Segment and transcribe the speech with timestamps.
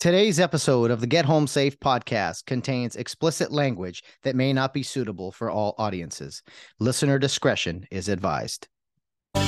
[0.00, 4.82] Today's episode of the Get Home Safe podcast contains explicit language that may not be
[4.82, 6.42] suitable for all audiences.
[6.78, 8.66] Listener discretion is advised.
[9.34, 9.44] It's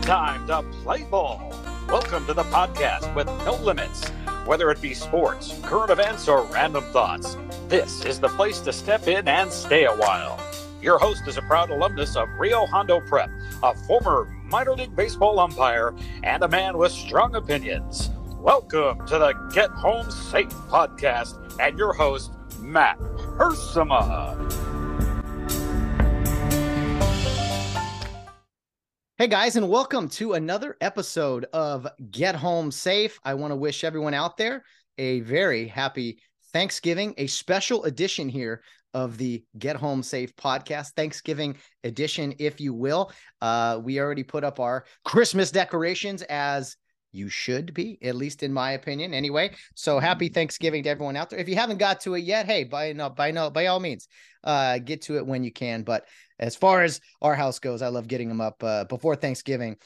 [0.00, 1.54] time to play ball.
[1.88, 4.06] Welcome to the podcast with no limits.
[4.44, 9.08] Whether it be sports, current events, or random thoughts, this is the place to step
[9.08, 10.38] in and stay a while.
[10.82, 13.30] Your host is a proud alumnus of Rio Hondo Prep,
[13.62, 18.10] a former minor league baseball umpire, and a man with strong opinions.
[18.36, 24.36] Welcome to the Get Home Safe podcast and your host, Matt Hersema.
[29.16, 33.18] Hey guys, and welcome to another episode of Get Home Safe.
[33.24, 34.66] I want to wish everyone out there
[34.98, 36.20] a very happy
[36.52, 38.60] Thanksgiving, a special edition here
[38.94, 43.12] of the Get Home Safe podcast, Thanksgiving edition, if you will.
[43.40, 46.76] Uh, we already put up our Christmas decorations as
[47.12, 49.14] you should be, at least in my opinion.
[49.14, 51.38] Anyway, so happy Thanksgiving to everyone out there.
[51.38, 54.08] If you haven't got to it yet, hey, by no, by no, by all means,
[54.44, 55.82] uh, get to it when you can.
[55.82, 56.06] But
[56.38, 59.76] as far as our house goes, I love getting them up uh, before Thanksgiving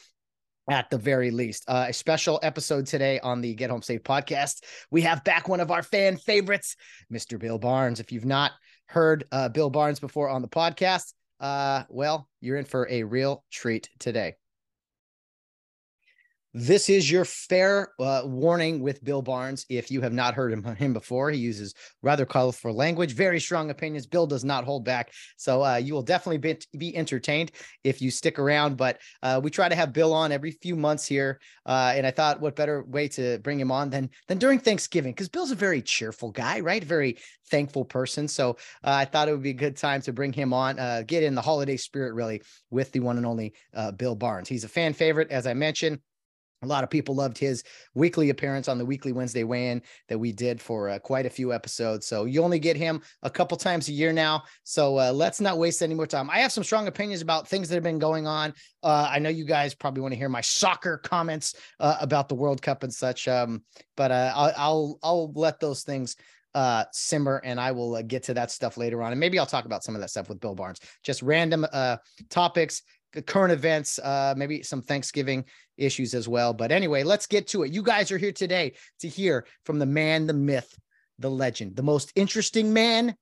[0.68, 1.64] at the very least.
[1.68, 4.64] Uh, a special episode today on the Get Home Safe podcast.
[4.90, 6.76] We have back one of our fan favorites,
[7.12, 7.38] Mr.
[7.38, 8.00] Bill Barnes.
[8.00, 8.52] If you've not
[8.86, 13.44] heard uh, Bill Barnes before on the podcast, uh, well, you're in for a real
[13.50, 14.34] treat today.
[16.58, 19.66] This is your fair uh, warning with Bill Barnes.
[19.68, 23.68] If you have not heard him, him before, he uses rather colorful language, very strong
[23.68, 24.06] opinions.
[24.06, 25.12] Bill does not hold back.
[25.36, 27.52] So uh, you will definitely be, be entertained
[27.84, 28.78] if you stick around.
[28.78, 31.40] But uh, we try to have Bill on every few months here.
[31.66, 35.12] Uh, and I thought what better way to bring him on than, than during Thanksgiving?
[35.12, 36.82] Because Bill's a very cheerful guy, right?
[36.82, 37.18] Very
[37.50, 38.28] thankful person.
[38.28, 41.02] So uh, I thought it would be a good time to bring him on, uh,
[41.06, 42.40] get in the holiday spirit really
[42.70, 43.52] with the one and only
[43.98, 44.48] Bill Barnes.
[44.48, 46.00] He's a fan favorite, as I mentioned.
[46.62, 47.62] A lot of people loved his
[47.94, 51.52] weekly appearance on the weekly Wednesday weigh-in that we did for uh, quite a few
[51.52, 52.06] episodes.
[52.06, 54.44] So you only get him a couple times a year now.
[54.64, 56.30] So uh, let's not waste any more time.
[56.30, 58.54] I have some strong opinions about things that have been going on.
[58.82, 62.34] Uh, I know you guys probably want to hear my soccer comments uh, about the
[62.34, 63.62] World Cup and such, um,
[63.96, 66.16] but uh, I'll, I'll I'll let those things
[66.54, 69.12] uh, simmer and I will uh, get to that stuff later on.
[69.12, 71.98] And maybe I'll talk about some of that stuff with Bill Barnes, just random uh,
[72.30, 72.82] topics,
[73.22, 75.44] current events, uh, maybe some Thanksgiving
[75.76, 76.52] issues as well.
[76.52, 77.72] But anyway, let's get to it.
[77.72, 80.78] You guys are here today to hear from the man, the myth,
[81.18, 83.16] the legend, the most interesting man,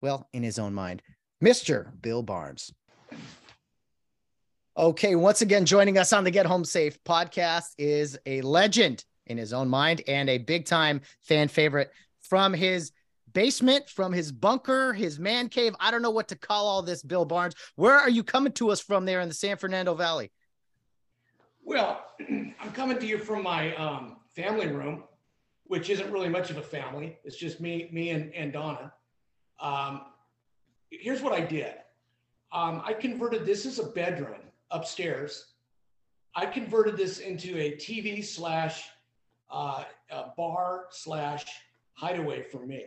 [0.00, 1.02] well, in his own mind,
[1.42, 1.90] Mr.
[2.00, 2.72] Bill Barnes.
[4.76, 9.36] Okay, once again, joining us on the Get Home Safe podcast is a legend in
[9.36, 11.90] his own mind and a big time fan favorite
[12.22, 12.92] from his
[13.32, 15.74] basement, from his bunker, his man cave.
[15.80, 17.54] I don't know what to call all this, Bill Barnes.
[17.76, 20.30] Where are you coming to us from there in the San Fernando Valley?
[21.62, 25.04] Well, I'm coming to you from my um, family room,
[25.64, 27.18] which isn't really much of a family.
[27.24, 28.92] It's just me, me and, and Donna.
[29.60, 30.02] Um,
[30.90, 31.74] here's what I did.
[32.52, 34.40] Um, I converted this as a bedroom
[34.70, 35.52] upstairs.
[36.34, 38.88] I converted this into a TV slash
[39.50, 39.84] uh,
[40.36, 41.44] bar slash
[41.94, 42.86] hideaway for me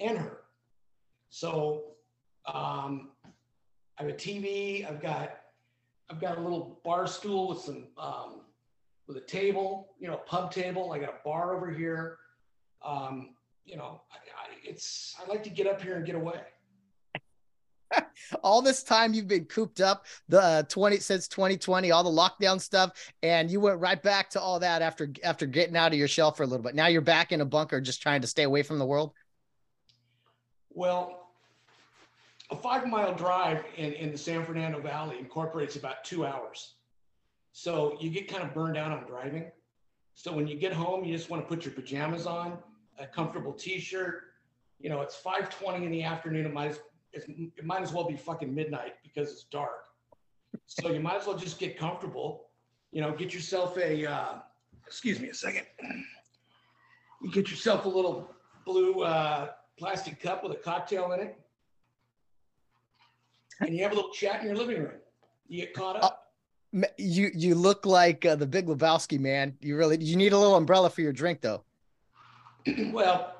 [0.00, 0.38] and her.
[1.28, 1.84] So
[2.46, 3.10] um,
[3.98, 4.88] I have a TV.
[4.88, 5.36] I've got
[6.10, 8.40] I've got a little bar stool with some um,
[9.06, 10.92] with a table, you know, pub table.
[10.92, 12.18] I got a bar over here.
[12.84, 13.34] Um,
[13.64, 16.40] you know, I, I, it's I like to get up here and get away.
[18.42, 22.60] all this time you've been cooped up the uh, 20 since 2020 all the lockdown
[22.60, 26.08] stuff and you went right back to all that after after getting out of your
[26.08, 28.44] shell for a little bit now you're back in a bunker just trying to stay
[28.44, 29.12] away from the world
[30.80, 31.28] well,
[32.50, 36.76] a five mile drive in, in the San Fernando Valley incorporates about two hours.
[37.52, 39.50] So you get kind of burned out on driving.
[40.14, 42.56] So when you get home, you just want to put your pajamas on,
[42.98, 44.22] a comfortable t-shirt.
[44.80, 46.46] You know, it's 5:20 in the afternoon.
[46.46, 46.80] It might, as,
[47.12, 49.84] it might as well be fucking midnight because it's dark.
[50.64, 52.46] So you might as well just get comfortable.
[52.90, 54.06] You know, get yourself a.
[54.06, 54.38] Uh,
[54.86, 55.66] excuse me a second.
[57.20, 58.34] You get yourself a little
[58.64, 59.50] blue uh,
[59.80, 61.38] plastic cup with a cocktail in it,
[63.60, 64.92] and you have a little chat in your living room.
[65.48, 66.28] You get caught up.
[66.74, 69.56] Uh, you you look like uh, the Big Lebowski man.
[69.60, 71.64] You really you need a little umbrella for your drink though.
[72.92, 73.36] well,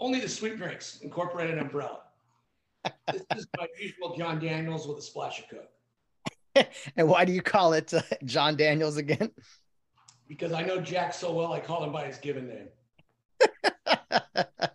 [0.00, 2.00] only the sweet drinks incorporate an umbrella.
[3.12, 6.66] this is my usual John Daniels with a splash of Coke.
[6.96, 9.30] and why do you call it uh, John Daniels again?
[10.26, 12.68] Because I know Jack so well, I call him by his given name.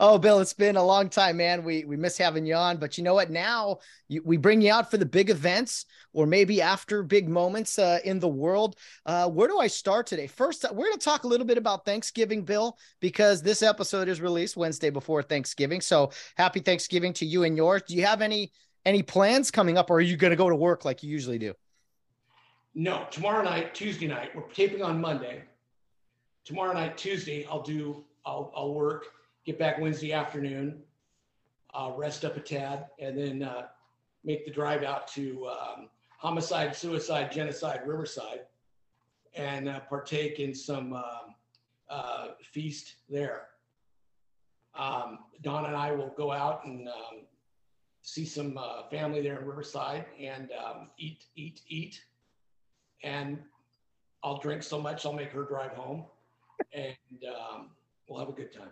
[0.00, 1.64] oh, Bill, it's been a long time, man.
[1.64, 3.30] We we miss having you on, but you know what?
[3.30, 3.78] Now
[4.08, 7.98] you, we bring you out for the big events, or maybe after big moments uh,
[8.04, 8.76] in the world.
[9.04, 10.26] Uh, where do I start today?
[10.26, 14.08] First, uh, we're going to talk a little bit about Thanksgiving, Bill, because this episode
[14.08, 15.80] is released Wednesday before Thanksgiving.
[15.80, 17.82] So happy Thanksgiving to you and yours.
[17.86, 18.52] Do you have any
[18.84, 21.38] any plans coming up, or are you going to go to work like you usually
[21.38, 21.54] do?
[22.78, 25.42] No, tomorrow night, Tuesday night, we're taping on Monday.
[26.44, 29.06] Tomorrow night, Tuesday, I'll do, I'll, I'll work,
[29.46, 30.82] get back Wednesday afternoon,
[31.72, 33.68] uh, rest up a tad, and then uh,
[34.24, 35.88] make the drive out to um,
[36.18, 38.40] homicide, suicide, genocide, Riverside,
[39.34, 41.34] and uh, partake in some um,
[41.88, 43.48] uh, feast there.
[44.74, 47.24] Um, Don and I will go out and um,
[48.02, 52.00] see some uh, family there in Riverside and um, eat, eat, eat
[53.02, 53.38] and
[54.22, 56.04] I'll drink so much I'll make her drive home,
[56.72, 56.96] and
[57.28, 57.70] um,
[58.08, 58.70] we'll have a good time.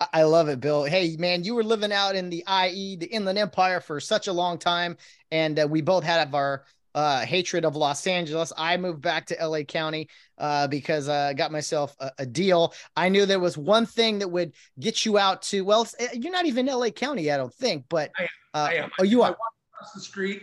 [0.00, 0.84] I love it, Bill.
[0.84, 4.32] Hey, man, you were living out in the IE, the Inland Empire, for such a
[4.32, 4.96] long time,
[5.32, 6.64] and uh, we both had our
[6.94, 8.52] uh, hatred of Los Angeles.
[8.56, 10.08] I moved back to LA County
[10.38, 12.74] uh, because I got myself a, a, deal.
[12.96, 15.64] I knew there was one thing that would get you out to.
[15.64, 18.28] Well, eh, you're not even LA County, I don't think, but I am.
[18.54, 18.90] I am.
[18.98, 19.28] Oh, you are.
[19.28, 20.42] I walk across the street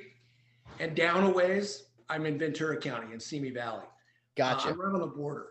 [0.80, 3.84] and down a ways I'm in Ventura County in Simi Valley.
[4.36, 4.68] Gotcha.
[4.68, 5.48] Uh, I'm right on the border.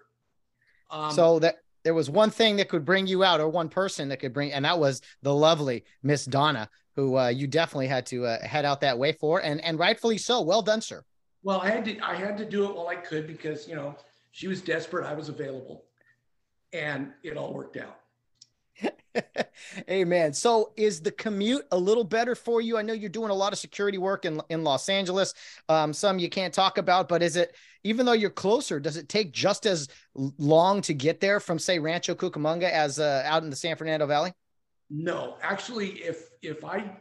[0.91, 4.09] Um, so that there was one thing that could bring you out, or one person
[4.09, 8.07] that could bring, and that was the lovely Miss Donna, who uh, you definitely had
[8.07, 10.41] to uh, head out that way for, and and rightfully so.
[10.41, 11.05] Well done, sir.
[11.43, 13.95] Well, I had to I had to do it while I could because you know
[14.33, 15.85] she was desperate, I was available,
[16.73, 18.01] and it all worked out.
[19.91, 20.33] Amen.
[20.33, 22.77] So is the commute a little better for you?
[22.77, 25.35] I know you're doing a lot of security work in, in Los Angeles.
[25.69, 27.55] Um, some you can't talk about, but is it,
[27.85, 29.89] even though you're closer, does it take just as
[30.39, 34.07] long to get there from say Rancho Cucamonga as uh, out in the San Fernando
[34.07, 34.33] Valley?
[34.91, 36.99] No, actually, if, if I,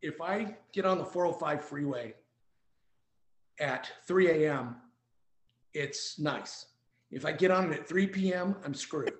[0.00, 2.14] if I get on the 405 freeway
[3.60, 4.76] at 3 a.m.,
[5.74, 6.66] it's nice.
[7.10, 9.12] If I get on it at 3 p.m., I'm screwed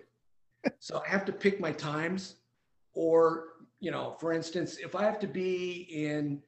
[0.78, 2.36] so I have to pick my times.
[2.94, 3.48] Or,
[3.80, 6.42] you know, for instance, if I have to be in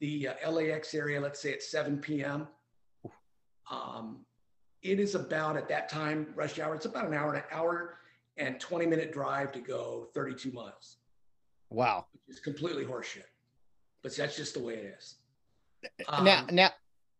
[0.00, 2.46] the uh, LAX area, let's say at 7 p.m.,
[3.70, 4.24] um,
[4.82, 7.98] it is about at that time, rush hour, it's about an hour and an hour
[8.36, 10.96] and 20 minute drive to go 32 miles.
[11.68, 12.06] Wow.
[12.28, 13.24] It's completely horseshit.
[14.02, 15.14] But that's just the way it is.
[16.08, 16.70] Um, now, now,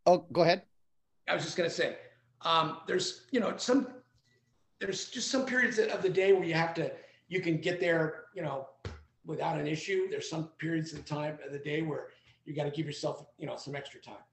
[0.07, 0.63] oh, go ahead.
[1.29, 1.97] I was just going to say,
[2.43, 3.87] um, there's, you know, some
[4.81, 6.91] there's just some periods of the day where you have to
[7.29, 8.67] you can get there you know
[9.27, 12.09] without an issue there's some periods of the time of the day where
[12.45, 14.25] you got to give yourself you know some extra time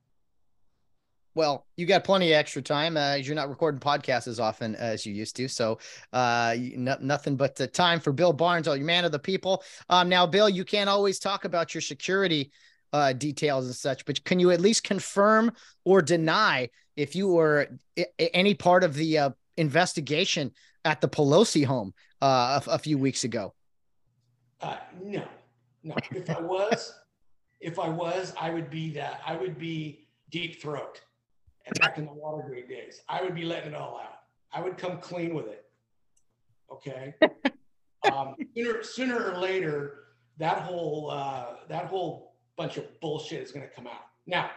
[1.38, 2.98] well, you got plenty of extra time.
[2.98, 5.78] Uh, you're not recording podcasts as often as you used to, so
[6.12, 9.64] uh, nothing but the time for Bill Barnes, oh, your man of the people.
[9.88, 12.52] Um, now, Bill, you can't always talk about your security
[12.92, 15.52] uh, details and such, but can you at least confirm
[15.86, 17.68] or deny if you were
[18.18, 20.52] any part of the uh, investigation
[20.86, 23.54] at the Pelosi home uh, a, a few weeks ago?
[24.60, 25.24] Uh, no,
[25.84, 25.96] no.
[26.10, 26.96] If I was,
[27.62, 29.22] if I was, I would be that.
[29.24, 31.02] I would be deep throat.
[31.68, 34.20] And back in the Watergate days, I would be letting it all out.
[34.54, 35.66] I would come clean with it.
[36.72, 37.14] Okay.
[38.12, 40.06] um, sooner, sooner or later,
[40.38, 44.06] that whole uh, that whole bunch of bullshit is going to come out.
[44.26, 44.50] Now,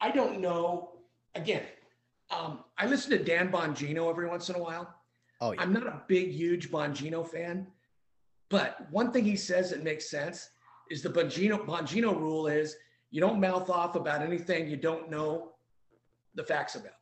[0.00, 0.92] I don't know.
[1.34, 1.62] Again,
[2.30, 4.94] um, I listen to Dan Bongino every once in a while.
[5.40, 5.62] Oh, yeah.
[5.62, 7.66] I'm not a big, huge Bongino fan,
[8.50, 10.50] but one thing he says that makes sense
[10.90, 12.76] is the Bongino Bongino rule is
[13.10, 15.52] you don't mouth off about anything you don't know
[16.34, 16.92] the facts about.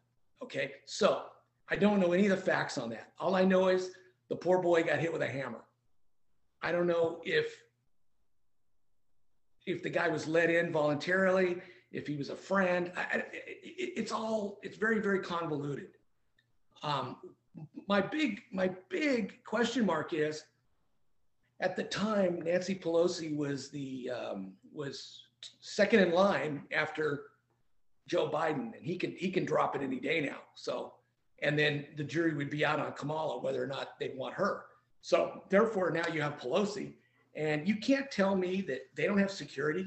[0.43, 1.25] Okay, so
[1.69, 3.13] I don't know any of the facts on that.
[3.19, 3.91] All I know is
[4.29, 5.65] the poor boy got hit with a hammer.
[6.63, 7.55] I don't know if
[9.67, 11.59] if the guy was let in voluntarily
[11.93, 12.91] if he was a friend.
[12.97, 13.27] I, it,
[13.63, 15.91] it's all it's very very convoluted.
[16.83, 17.17] Um,
[17.87, 20.45] my big my big question mark is
[21.61, 25.23] at the time Nancy Pelosi was the um, was
[25.61, 27.25] second in line after
[28.07, 30.39] Joe Biden, and he can he can drop it any day now.
[30.55, 30.95] So
[31.43, 34.65] and then the jury would be out on Kamala whether or not they'd want her.
[35.03, 36.95] So therefore now you have Pelosi,
[37.37, 39.87] and you can't tell me that they don't have security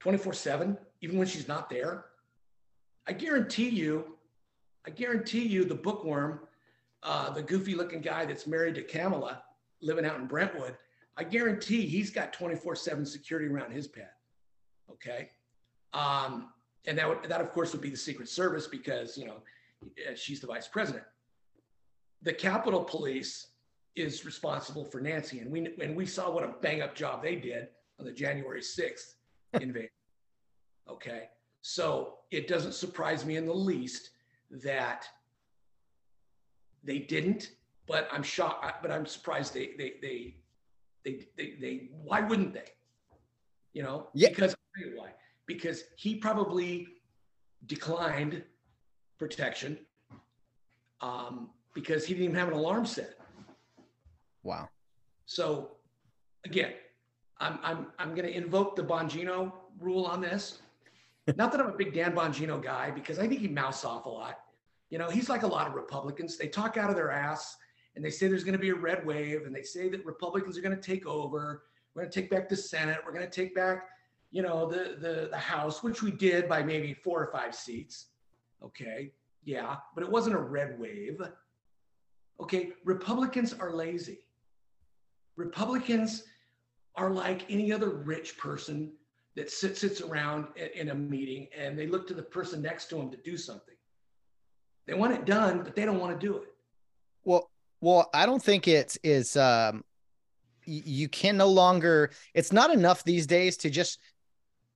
[0.00, 2.06] 24 7, even when she's not there.
[3.06, 4.16] I guarantee you,
[4.86, 6.40] I guarantee you the bookworm,
[7.02, 9.42] uh, the goofy looking guy that's married to Kamala
[9.80, 10.76] living out in Brentwood,
[11.16, 14.08] I guarantee he's got 24 7 security around his pad.
[14.90, 15.30] Okay.
[15.92, 16.50] Um,
[16.86, 19.42] and that, would, that, of course, would be the Secret Service because, you know,
[20.14, 21.04] she's the vice president.
[22.22, 23.48] the Capitol Police
[23.96, 27.36] is responsible for Nancy, and we and we saw what a bang up job they
[27.36, 29.14] did on the January 6th
[29.60, 29.90] invasion.
[30.88, 31.28] Okay,
[31.60, 34.10] so it doesn't surprise me in the least
[34.50, 35.06] that
[36.84, 37.52] they didn't,
[37.86, 38.82] but I'm shocked.
[38.82, 40.36] But I'm surprised they they they
[41.04, 42.70] they they, they why wouldn't they?
[43.72, 44.28] You know, yeah.
[44.28, 45.10] because I'll tell you why.
[45.46, 46.86] Because he probably
[47.66, 48.42] declined
[49.18, 49.78] protection
[51.00, 53.14] um, because he didn't even have an alarm set.
[54.42, 54.68] Wow.
[55.26, 55.72] So
[56.44, 56.72] again,
[57.38, 60.60] I'm I'm I'm going to invoke the Bongino rule on this.
[61.36, 64.08] Not that I'm a big Dan Bongino guy because I think he mouths off a
[64.08, 64.40] lot.
[64.90, 66.36] You know, he's like a lot of Republicans.
[66.36, 67.56] They talk out of their ass
[67.94, 70.56] and they say there's going to be a red wave and they say that Republicans
[70.56, 71.64] are going to take over.
[71.94, 72.98] We're going to take back the Senate.
[73.04, 73.88] We're going to take back,
[74.30, 78.06] you know, the the the House, which we did by maybe four or five seats.
[78.64, 79.12] Okay,
[79.44, 81.20] yeah, but it wasn't a red wave.
[82.40, 84.20] Okay, Republicans are lazy.
[85.36, 86.24] Republicans
[86.96, 88.92] are like any other rich person
[89.34, 92.96] that sits sits around in a meeting and they look to the person next to
[92.96, 93.74] them to do something.
[94.86, 96.54] They want it done, but they don't want to do it.
[97.24, 97.48] Well,
[97.82, 99.84] well, I don't think it's is um
[100.64, 103.98] you can no longer it's not enough these days to just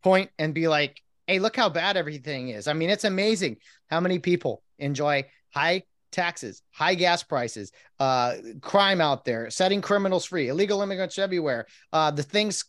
[0.02, 3.58] point and be like, "Hey, look how bad everything is." I mean, it's amazing
[3.88, 7.70] how many people enjoy high taxes, high gas prices,
[8.00, 12.64] uh, crime out there, setting criminals free, illegal immigrants everywhere, uh, the things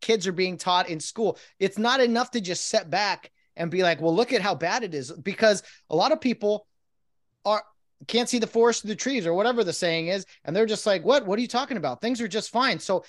[0.00, 1.38] kids are being taught in school.
[1.58, 4.82] It's not enough to just set back and be like, well, look at how bad
[4.84, 6.66] it is, because a lot of people
[7.44, 7.62] are
[8.06, 10.86] can't see the forest through the trees or whatever the saying is, and they're just
[10.86, 11.26] like, what?
[11.26, 12.00] What are you talking about?
[12.00, 12.78] Things are just fine.
[12.78, 13.04] So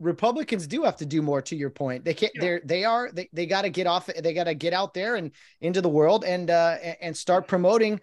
[0.00, 2.04] Republicans do have to do more to your point.
[2.04, 4.72] They can't, they're, they are, they, they got to get off, they got to get
[4.72, 5.30] out there and
[5.60, 8.00] into the world and, uh, and start promoting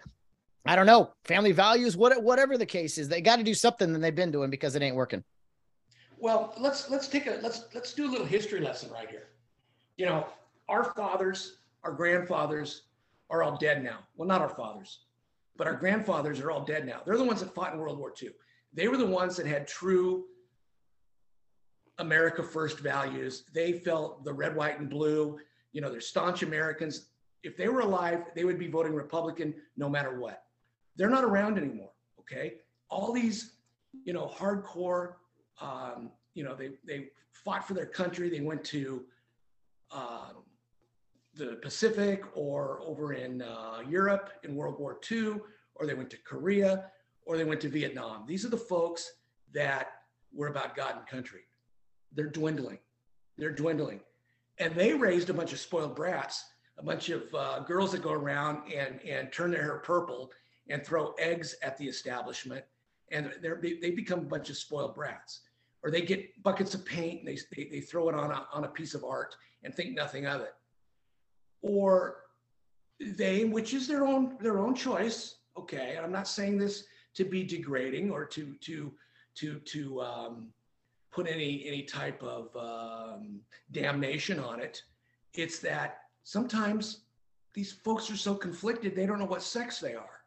[0.66, 3.92] I don't know, family values, what, whatever the case is, they got to do something
[3.92, 5.24] than they've been doing because it ain't working.
[6.18, 9.28] Well, let's let's take a let's let's do a little history lesson right here.
[9.96, 10.26] You know,
[10.68, 12.82] our fathers, our grandfathers
[13.30, 14.00] are all dead now.
[14.16, 15.00] Well, not our fathers,
[15.60, 17.02] but our grandfathers are all dead now.
[17.04, 18.30] They're the ones that fought in World War II.
[18.72, 20.24] They were the ones that had true
[21.98, 23.44] America first values.
[23.52, 25.38] They felt the red, white, and blue.
[25.74, 27.10] You know, they're staunch Americans.
[27.42, 30.44] If they were alive, they would be voting Republican no matter what.
[30.96, 31.90] They're not around anymore.
[32.20, 32.54] Okay.
[32.88, 33.56] All these,
[34.06, 35.16] you know, hardcore,
[35.60, 38.30] um, you know, they, they fought for their country.
[38.30, 39.04] They went to
[39.90, 40.42] um,
[41.40, 45.36] the Pacific or over in uh, Europe in World War II,
[45.74, 46.90] or they went to Korea,
[47.24, 48.24] or they went to Vietnam.
[48.26, 49.10] These are the folks
[49.52, 49.88] that
[50.32, 51.40] were about God and country.
[52.12, 52.78] They're dwindling.
[53.38, 54.00] They're dwindling.
[54.58, 56.44] And they raised a bunch of spoiled brats,
[56.78, 60.30] a bunch of uh, girls that go around and, and turn their hair purple
[60.68, 62.64] and throw eggs at the establishment,
[63.10, 65.40] and they they become a bunch of spoiled brats.
[65.82, 68.64] Or they get buckets of paint and they, they, they throw it on a, on
[68.64, 70.52] a piece of art and think nothing of it.
[71.62, 72.16] Or
[73.00, 75.36] they, which is their own their own choice.
[75.58, 78.92] Okay, I'm not saying this to be degrading or to to
[79.36, 80.48] to to um,
[81.10, 83.40] put any any type of um,
[83.72, 84.82] damnation on it.
[85.34, 87.00] It's that sometimes
[87.54, 90.20] these folks are so conflicted they don't know what sex they are.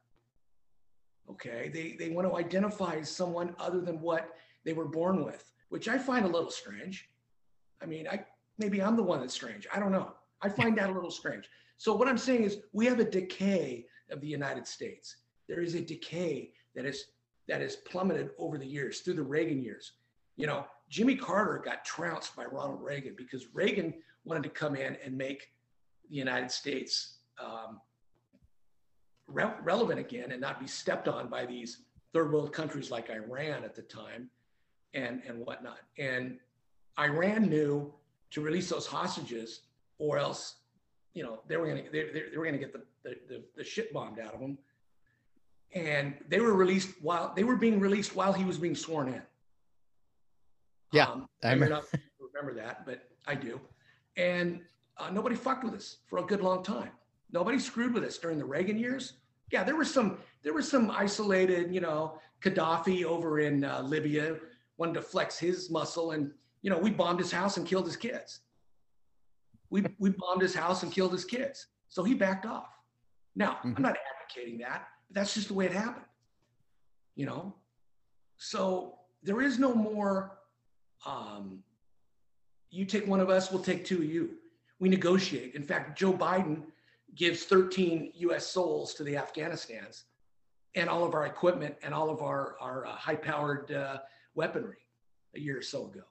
[1.29, 4.29] Okay, they they want to identify as someone other than what
[4.65, 7.09] they were born with, which I find a little strange.
[7.81, 8.25] I mean, I
[8.57, 9.67] maybe I'm the one that's strange.
[9.73, 10.13] I don't know.
[10.43, 11.49] I find that a little strange.
[11.77, 15.17] So what I'm saying is we have a decay of the United States.
[15.47, 17.05] There is a decay that is
[17.47, 19.93] that has plummeted over the years through the Reagan years.
[20.37, 24.97] You know, Jimmy Carter got trounced by Ronald Reagan because Reagan wanted to come in
[25.03, 25.49] and make
[26.09, 27.81] the United States um,
[29.27, 31.79] re- relevant again and not be stepped on by these
[32.13, 34.29] third world countries like Iran at the time
[34.93, 35.79] and, and whatnot.
[35.97, 36.39] And
[36.97, 37.93] Iran knew
[38.31, 39.61] to release those hostages
[40.03, 40.55] or else,
[41.13, 43.43] you know, they were going to, they, they, were going to get the, the, the,
[43.55, 44.57] the shit bombed out of them.
[45.73, 49.21] And they were released while they were being released while he was being sworn in.
[50.91, 51.05] Yeah.
[51.05, 51.85] Um, I remember, not
[52.33, 53.59] remember that, but I do.
[54.17, 54.61] And
[54.97, 56.91] uh, nobody fucked with us for a good long time.
[57.31, 59.13] Nobody screwed with us during the Reagan years.
[59.51, 64.35] Yeah, there was some there was some isolated, you know, Gaddafi over in uh, Libya
[64.77, 66.31] wanted to flex his muscle, and
[66.61, 68.41] you know, we bombed his house and killed his kids.
[69.73, 72.69] We we bombed his house and killed his kids, so he backed off.
[73.35, 73.73] Now, mm-hmm.
[73.75, 76.05] I'm not advocating that, but that's just the way it happened.
[77.15, 77.55] You know,
[78.37, 80.37] so there is no more.
[81.07, 81.63] Um,
[82.69, 84.35] you take one of us, we'll take two of you.
[84.79, 85.55] We negotiate.
[85.55, 86.61] In fact, Joe Biden
[87.15, 90.03] gives 13 US souls to the Afghanistans
[90.75, 93.97] and all of our equipment and all of our, our uh, high powered uh,
[94.33, 94.77] weaponry
[95.35, 96.01] a year or so ago.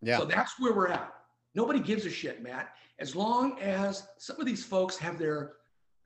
[0.00, 0.18] Yeah.
[0.18, 1.12] So that's where we're at.
[1.54, 2.74] Nobody gives a shit, Matt.
[2.98, 5.54] As long as some of these folks have their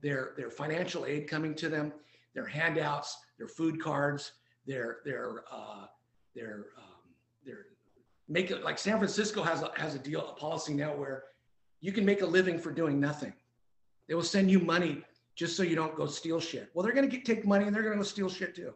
[0.00, 1.92] their their financial aid coming to them,
[2.34, 4.32] their handouts, their food cards,
[4.66, 5.86] their their uh,
[6.34, 7.66] their um, their
[8.28, 11.24] make it like San Francisco has a, has a deal a policy now where
[11.80, 13.32] you can make a living for doing nothing.
[14.08, 15.02] They will send you money
[15.34, 16.70] just so you don't go steal shit.
[16.74, 18.72] Well, they're going to take money and they're going to go steal shit too.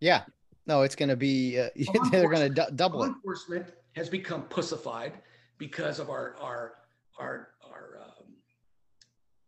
[0.00, 0.24] Yeah.
[0.66, 1.68] No, it's going to be uh,
[2.10, 3.08] they're going to d- double Law it.
[3.08, 5.12] enforcement has become pussified
[5.62, 6.72] because of our our
[7.20, 8.26] our our um,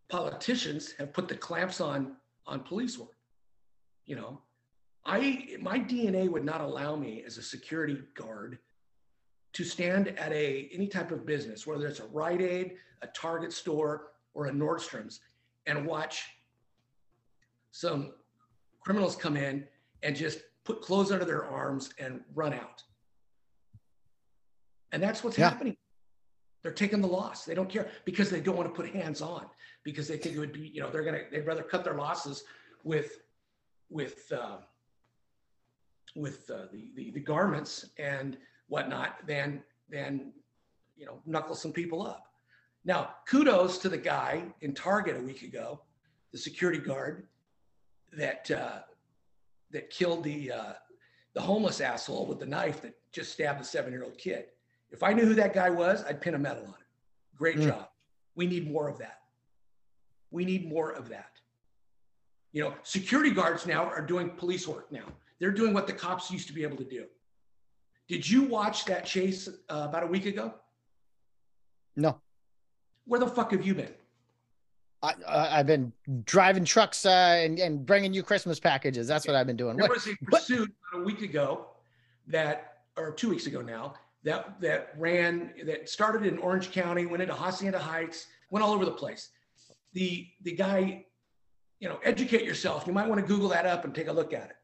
[0.08, 2.14] politicians have put the clamps on
[2.46, 3.16] on police work.
[4.06, 4.40] You know,
[5.04, 8.58] I my DNA would not allow me as a security guard
[9.54, 13.52] to stand at a any type of business, whether it's a Rite Aid, a Target
[13.52, 15.18] store, or a Nordstrom's,
[15.66, 16.22] and watch
[17.72, 18.12] some
[18.84, 19.66] criminals come in
[20.04, 22.84] and just put clothes under their arms and run out.
[24.92, 25.50] And that's what's Yeah.
[25.50, 25.76] happening.
[26.64, 27.44] They're taking the loss.
[27.44, 29.44] They don't care because they don't want to put hands on
[29.84, 32.44] because they think it would be, you know, they're gonna they'd rather cut their losses
[32.84, 33.20] with
[33.90, 34.56] with uh,
[36.16, 40.32] with uh, the, the the garments and whatnot than than
[40.96, 42.32] you know knuckle some people up.
[42.86, 45.82] Now, kudos to the guy in Target a week ago,
[46.32, 47.28] the security guard
[48.16, 48.78] that uh,
[49.70, 50.72] that killed the uh,
[51.34, 54.46] the homeless asshole with the knife that just stabbed the seven year old kid.
[54.94, 56.74] If I knew who that guy was, I'd pin a medal on him.
[57.36, 57.66] Great Mm.
[57.66, 57.88] job.
[58.36, 59.22] We need more of that.
[60.30, 61.32] We need more of that.
[62.52, 65.06] You know, security guards now are doing police work now.
[65.40, 67.06] They're doing what the cops used to be able to do.
[68.06, 70.54] Did you watch that chase uh, about a week ago?
[71.96, 72.20] No,
[73.06, 73.92] Where the fuck have you been?
[75.02, 75.92] I, I've been
[76.24, 77.10] driving trucks uh,
[77.44, 79.06] and and bringing you Christmas packages.
[79.08, 79.76] That's what I've been doing.
[79.76, 81.66] There What, was a what- pursuit about a week ago
[82.28, 87.22] that, or two weeks ago now, that that ran that started in Orange County, went
[87.22, 89.30] into Hacienda Heights, went all over the place.
[89.92, 91.04] The the guy,
[91.78, 92.86] you know, educate yourself.
[92.86, 94.56] You might want to Google that up and take a look at it.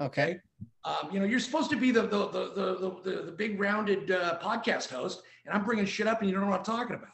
[0.00, 0.40] okay.
[0.84, 4.10] Um, you know, you're supposed to be the the the the, the, the big rounded
[4.10, 6.96] uh, podcast host, and I'm bringing shit up and you don't know what I'm talking
[6.96, 7.10] about.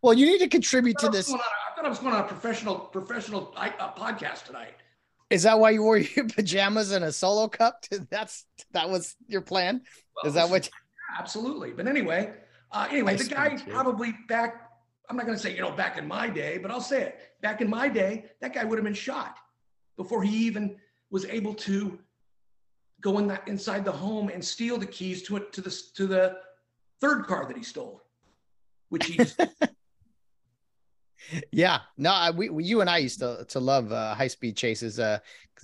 [0.00, 1.34] Well, you need to contribute to thought, I, was this.
[1.34, 4.74] on, I thought I was going on a professional professional uh, podcast tonight.
[5.30, 7.84] Is that why you wore your pajamas and a solo cup?
[8.10, 9.82] That's that was your plan.
[10.16, 10.68] Well, Is that what?
[11.18, 11.72] Absolutely.
[11.72, 12.34] But anyway,
[12.72, 14.70] uh, anyway, Nice the guy probably back,
[15.08, 17.18] I'm not going to say, you know, back in my day, but I'll say it.
[17.40, 19.38] Back in my day, that guy would have been shot
[19.96, 20.76] before he even
[21.10, 21.98] was able to
[23.00, 26.06] go in that inside the home and steal the keys to it to the to
[26.06, 26.36] the
[27.00, 28.02] third car that he stole,
[28.90, 29.40] which he just
[31.52, 31.80] Yeah.
[31.96, 34.98] No, I, we, we you and I used to to love uh, high speed chases.
[34.98, 35.18] Uh,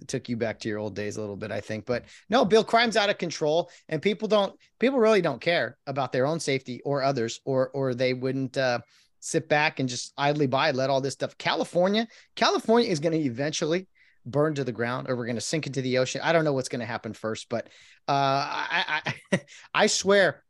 [0.06, 1.86] took you back to your old days a little bit, I think.
[1.86, 6.12] But no, Bill, crime's out of control, and people don't people really don't care about
[6.12, 8.80] their own safety or others, or or they wouldn't uh,
[9.20, 11.38] sit back and just idly by let all this stuff.
[11.38, 13.88] California, California is going to eventually
[14.26, 16.20] burn to the ground, or we're going to sink into the ocean.
[16.24, 17.68] I don't know what's going to happen first, but
[18.08, 19.40] uh, I, I
[19.74, 20.42] I swear,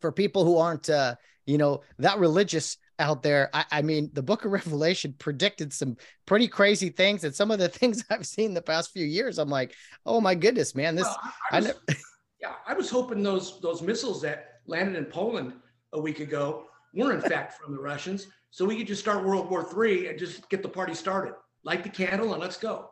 [0.00, 3.50] for people who aren't uh, you know that religious out there.
[3.52, 7.58] I, I mean, the book of Revelation predicted some pretty crazy things, and some of
[7.58, 9.74] the things I've seen the past few years, I'm like,
[10.06, 11.04] oh my goodness, man, this.
[11.04, 11.74] Well, I, I was,
[12.40, 15.54] yeah, I was hoping those those missiles that landed in Poland
[15.92, 19.50] a week ago were in fact from the Russians, so we could just start World
[19.50, 21.34] War III and just get the party started.
[21.64, 22.90] Light the candle and let's go.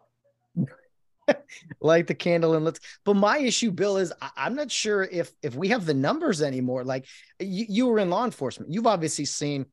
[1.81, 5.31] light the candle and let's but my issue bill is I, i'm not sure if
[5.43, 7.05] if we have the numbers anymore like
[7.39, 9.67] you, you were in law enforcement you've obviously seen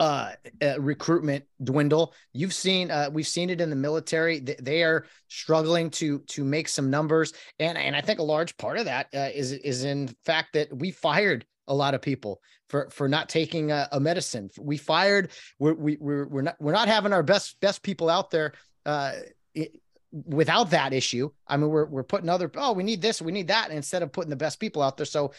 [0.00, 0.32] uh,
[0.62, 5.06] uh recruitment dwindle you've seen uh we've seen it in the military Th- they are
[5.28, 9.08] struggling to to make some numbers and and i think a large part of that
[9.14, 13.28] uh, is is in fact that we fired a lot of people for for not
[13.28, 17.22] taking a, a medicine we fired we're we, we're we're not we're not having our
[17.22, 18.52] best best people out there
[18.86, 19.12] uh
[19.54, 19.78] it,
[20.12, 21.30] without that issue.
[21.46, 24.12] I mean, we're we're putting other oh, we need this, we need that, instead of
[24.12, 25.06] putting the best people out there.
[25.06, 25.32] So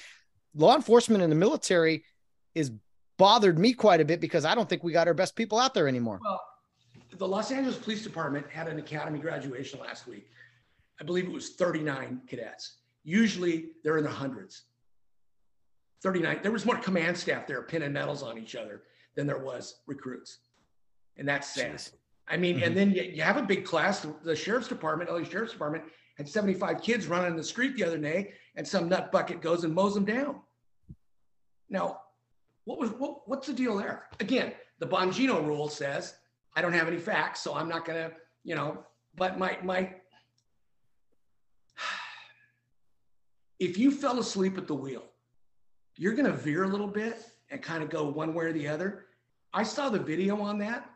[0.56, 2.04] law enforcement and the military
[2.56, 2.72] is
[3.22, 5.76] bothered me quite a bit because I don't think we got our best people out
[5.76, 6.20] there anymore.
[6.24, 6.42] Well,
[7.20, 10.28] the Los Angeles Police Department had an academy graduation last week.
[11.00, 12.78] I believe it was 39 cadets.
[13.04, 14.64] Usually they're in the hundreds.
[16.02, 16.40] 39.
[16.42, 18.82] There was more command staff there pinning medals on each other
[19.16, 20.40] than there was recruits.
[21.18, 21.76] And that's sad.
[21.76, 21.92] Jeez.
[22.28, 22.66] I mean, Mhm.
[22.66, 24.00] and then you, you have a big class.
[24.00, 25.84] The, the sheriff's department, LA Sheriff's Department,
[26.18, 29.64] had 75 kids running in the street the other day, and some nut bucket goes
[29.64, 30.42] and mows them down.
[31.70, 32.02] Now,
[32.66, 34.08] what was what, what's the deal there?
[34.20, 36.16] Again, the Bongino rule says
[36.56, 38.12] I don't have any facts, so I'm not gonna,
[38.44, 38.84] you know,
[39.16, 39.94] but my my
[43.60, 45.04] if you fell asleep at the wheel,
[45.96, 49.06] you're gonna veer a little bit and kind of go one way or the other.
[49.54, 50.90] I saw the video on that,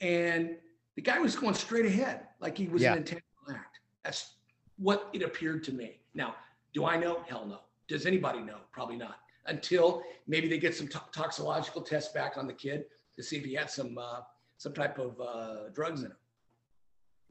[0.00, 0.56] and
[0.96, 2.92] the guy was going straight ahead, like he was Yeah.
[2.92, 3.78] an intentional act.
[4.02, 4.34] That's
[4.76, 6.00] what it appeared to me.
[6.14, 6.34] Now,
[6.74, 7.22] do I know?
[7.28, 7.60] Hell no.
[7.86, 8.58] Does anybody know?
[8.72, 9.20] Probably not.
[9.50, 12.84] Until maybe they get some to- toxicological tests back on the kid
[13.16, 14.20] to see if he had some uh,
[14.56, 16.16] some type of uh, drugs in him.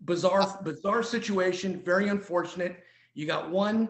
[0.06, 1.82] Bizarre, bizarre situation.
[1.94, 2.84] Very unfortunate.
[3.14, 3.90] You got one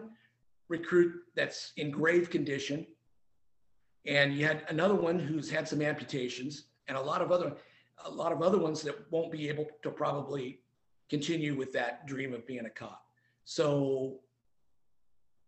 [0.68, 2.86] recruit that's in grave condition,
[4.06, 6.52] and you had another one who's had some amputations,
[6.88, 7.56] and a lot of other
[8.06, 10.60] a lot of other ones that won't be able to probably
[11.08, 13.02] continue with that dream of being a cop.
[13.44, 14.20] So,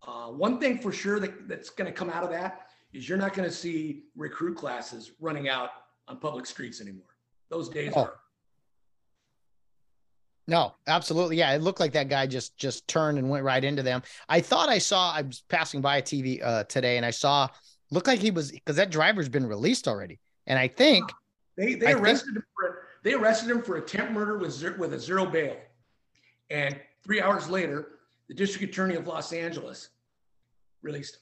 [0.06, 3.18] uh, one thing for sure that, that's going to come out of that is you're
[3.18, 5.70] not going to see recruit classes running out
[6.08, 7.06] on public streets anymore.
[7.48, 8.02] Those days Oh.
[8.02, 8.14] are.
[10.48, 11.36] No, absolutely.
[11.36, 14.02] Yeah, it looked like that guy just just turned and went right into them.
[14.28, 15.12] I thought I saw.
[15.12, 17.48] I was passing by a TV uh, today, and I saw
[17.90, 20.18] looked like he was because that driver's been released already.
[20.48, 21.10] And I think
[21.56, 24.76] They they I think- arrested him for they arrested him for attempt murder with zero,
[24.78, 25.56] with a zero bail,
[26.50, 29.90] and three hours later, the district attorney of Los Angeles
[30.82, 31.21] released him.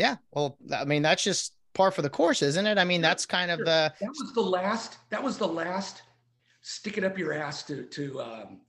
[0.00, 2.78] Yeah, well, I mean that's just par for the course, isn't it?
[2.78, 4.96] I mean that's kind of the That was the last.
[5.10, 6.02] That was the last.
[6.62, 8.60] Stick it up your ass to to um,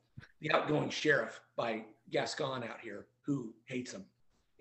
[0.41, 4.03] the outgoing sheriff by Gascon out here who hates him,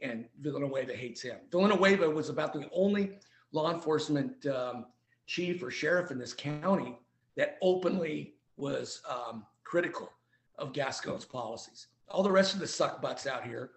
[0.00, 1.38] and Villanueva hates him.
[1.50, 3.18] Villanueva was about the only
[3.50, 4.87] law enforcement um,
[5.26, 6.96] chief or sheriff in this county
[7.37, 10.12] that openly was um, critical
[10.56, 11.88] of Gascon's policies.
[12.09, 13.70] All the rest of the suck butts out here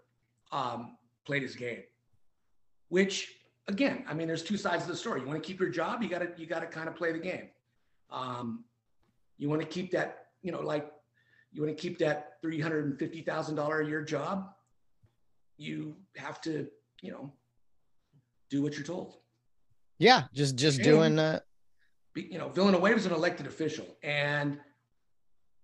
[0.51, 1.83] um, played his game,
[2.93, 3.15] which
[3.67, 5.21] again, I mean, there's two sides of the story.
[5.21, 7.11] You want to keep your job, you got to you got to kind of play
[7.11, 7.47] the game.
[8.11, 8.65] Um,
[9.39, 10.09] you want to keep that,
[10.43, 10.85] you know, like
[11.51, 14.49] you want to keep that three hundred and fifty thousand dollar a year job.
[15.57, 16.67] You have to,
[17.01, 17.33] you know,
[18.51, 19.17] do what you're told.
[19.97, 21.39] yeah, just just And- doing uh,
[22.15, 24.59] You know, Villanueva was an elected official, and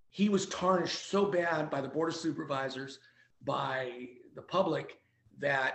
[0.09, 2.97] he was tarnished so bad by the board of supervisors,
[3.45, 4.97] by the public,
[5.37, 5.73] that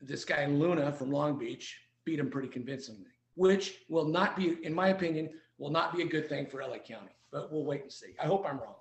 [0.00, 4.74] this guy Luna from Long Beach beat him pretty convincingly, which will not be, in
[4.74, 7.12] my opinion, will not be a good thing for LA County.
[7.32, 8.14] But we'll wait and see.
[8.20, 8.74] I hope I'm wrong.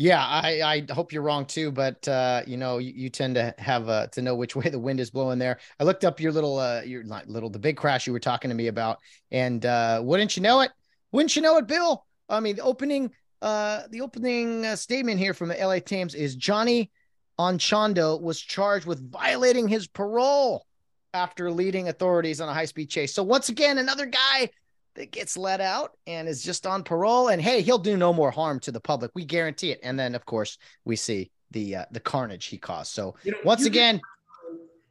[0.00, 3.52] Yeah, I, I hope you're wrong too, but uh, you know, you, you tend to
[3.58, 5.58] have uh, to know which way the wind is blowing there.
[5.80, 8.48] I looked up your little uh your not little the big crash you were talking
[8.48, 8.98] to me about,
[9.32, 10.70] and uh wouldn't you know it?
[11.10, 12.06] Wouldn't you know it, Bill?
[12.28, 13.10] I mean, the opening
[13.42, 16.92] uh the opening uh, statement here from the LA Times is Johnny
[17.38, 20.66] Anchondo was charged with violating his parole
[21.14, 23.14] after leading authorities on a high-speed chase.
[23.14, 24.50] So once again, another guy
[24.94, 27.28] that gets let out and is just on parole.
[27.28, 29.12] And hey he'll do no more harm to the public.
[29.14, 29.80] We guarantee it.
[29.82, 32.92] And then of course we see the uh, the carnage he caused.
[32.92, 34.00] So You know, once you get- again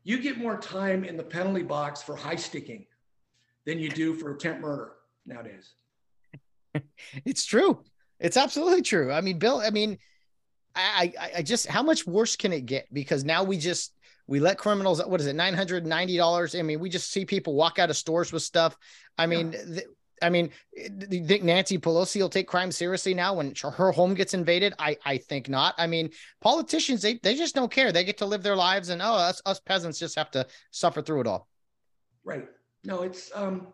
[0.03, 2.85] you get more time in the penalty box for high sticking
[3.65, 4.93] than you do for attempt murder
[5.25, 5.73] nowadays.
[7.25, 7.83] it's true.
[8.21, 9.11] It's absolutely true.
[9.11, 9.97] I mean bill i mean
[10.77, 13.93] I, I i just how much worse can it get because now we just
[14.27, 17.89] we let criminals what is it $990 i mean we just see people walk out
[17.89, 18.77] of stores with stuff
[19.17, 19.87] i mean th-
[20.21, 24.13] I mean, do you think Nancy Pelosi will take crime seriously now when her home
[24.13, 24.73] gets invaded?
[24.79, 25.75] I, I think not.
[25.77, 26.09] I mean,
[26.41, 27.91] politicians they, they just don't care.
[27.91, 31.01] They get to live their lives, and oh, us us peasants just have to suffer
[31.01, 31.47] through it all.
[32.23, 32.47] Right.
[32.83, 33.67] No, it's um,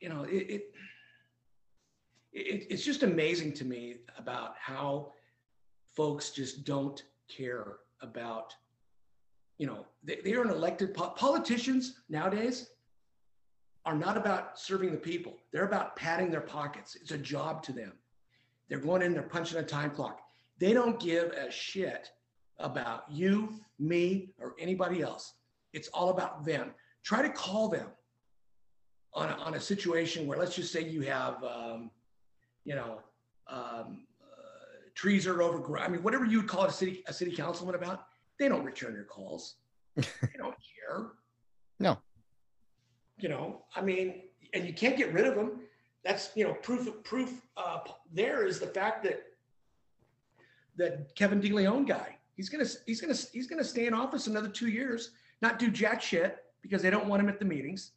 [0.00, 0.62] you know, it, it,
[2.32, 5.12] it it's just amazing to me about how
[5.94, 8.54] folks just don't care about,
[9.58, 12.70] you know, they, they are an elected po- politicians nowadays
[13.86, 15.36] are not about serving the people.
[15.52, 16.96] They're about padding their pockets.
[17.00, 17.92] It's a job to them.
[18.68, 20.20] They're going in, they're punching a time clock.
[20.58, 22.10] They don't give a shit
[22.58, 25.34] about you, me, or anybody else.
[25.72, 26.72] It's all about them.
[27.02, 27.88] Try to call them
[29.14, 31.90] on a, on a situation where let's just say you have, um,
[32.64, 33.00] you know,
[33.48, 34.06] um,
[35.00, 35.82] trees are overgrown.
[35.82, 38.04] I mean, whatever you would call a city a city councilman about,
[38.38, 39.54] they don't return your calls.
[39.96, 41.12] they don't care.
[41.78, 41.98] No.
[43.18, 45.60] You know, I mean, and you can't get rid of them.
[46.04, 47.78] That's you know proof proof uh,
[48.12, 49.22] there is the fact that
[50.76, 54.68] that Kevin DeLeon guy he's gonna he's gonna he's gonna stay in office another two
[54.68, 57.92] years, not do jack shit because they don't want him at the meetings.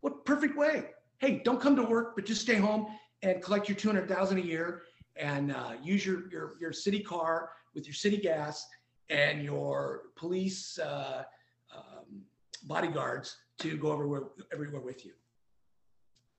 [0.00, 0.86] What perfect way?
[1.18, 2.86] Hey, don't come to work, but just stay home
[3.22, 4.82] and collect your two hundred thousand a year
[5.20, 8.66] and uh, use your, your your city car with your city gas
[9.08, 11.22] and your police uh,
[11.76, 12.22] um,
[12.64, 15.12] bodyguards to go everywhere everywhere with you.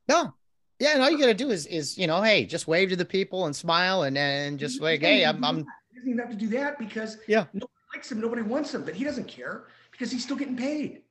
[0.08, 0.34] No,
[0.80, 2.96] Yeah, and all you got to do is is you know, hey, just wave to
[2.96, 5.58] the people and smile and and just like, hey, I'm I'm.
[5.89, 8.84] He doesn't even have to do that because yeah, nobody likes him, nobody wants him,
[8.84, 11.04] but he doesn't care because he's still getting paid.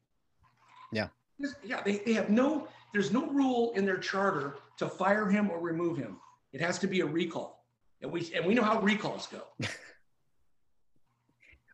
[0.93, 1.09] Yeah.
[1.63, 5.59] Yeah, they, they have no, there's no rule in their charter to fire him or
[5.59, 6.19] remove him.
[6.53, 7.60] It has to be a recall.
[8.03, 9.43] And we and we know how recalls go.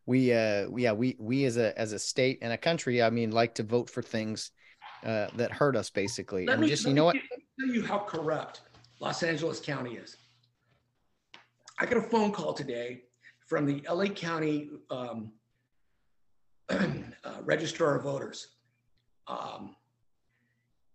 [0.07, 3.31] we uh yeah, we we as a as a state and a country, I mean,
[3.31, 4.51] like to vote for things
[5.05, 6.47] uh that hurt us basically.
[6.47, 7.17] Let and me, just you know what?
[7.61, 8.62] tell you how corrupt
[9.01, 10.17] Los Angeles County is.
[11.79, 13.03] I got a phone call today
[13.47, 15.33] from the LA County um,
[16.69, 16.85] uh,
[17.43, 18.49] Registrar of Voters.
[19.29, 19.77] Um,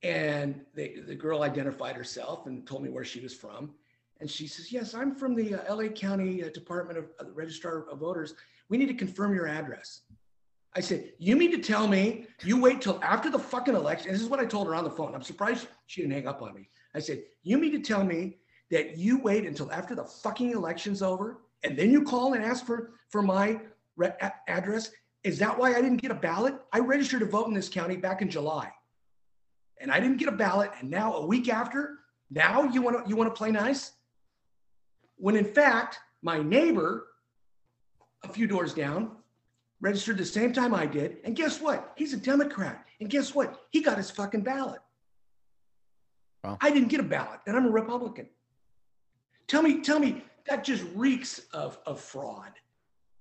[0.03, 3.71] and they, the girl identified herself and told me where she was from.
[4.21, 7.89] And she says, Yes, I'm from the uh, LA County uh, Department of uh, Registrar
[7.89, 8.35] of Voters.
[8.69, 10.01] We need to confirm your address.
[10.75, 14.11] I said, You mean to tell me you wait till after the fucking election?
[14.11, 15.15] This is what I told her on the phone.
[15.15, 16.69] I'm surprised she didn't hang up on me.
[16.93, 18.37] I said, You mean to tell me
[18.69, 22.65] that you wait until after the fucking election's over and then you call and ask
[22.65, 23.59] for, for my
[23.97, 24.13] re-
[24.47, 24.91] address?
[25.23, 26.55] Is that why I didn't get a ballot?
[26.71, 28.71] I registered to vote in this county back in July.
[29.79, 30.71] And I didn't get a ballot.
[30.79, 33.93] And now a week after, now you want to you want to play nice?
[35.21, 37.07] When in fact, my neighbor,
[38.23, 39.11] a few doors down,
[39.79, 41.17] registered the same time I did.
[41.23, 41.93] And guess what?
[41.95, 42.85] He's a Democrat.
[42.99, 43.61] And guess what?
[43.69, 44.81] He got his fucking ballot.
[46.43, 46.57] Wow.
[46.59, 48.27] I didn't get a ballot, and I'm a Republican.
[49.47, 52.51] Tell me, tell me, that just reeks of, of fraud.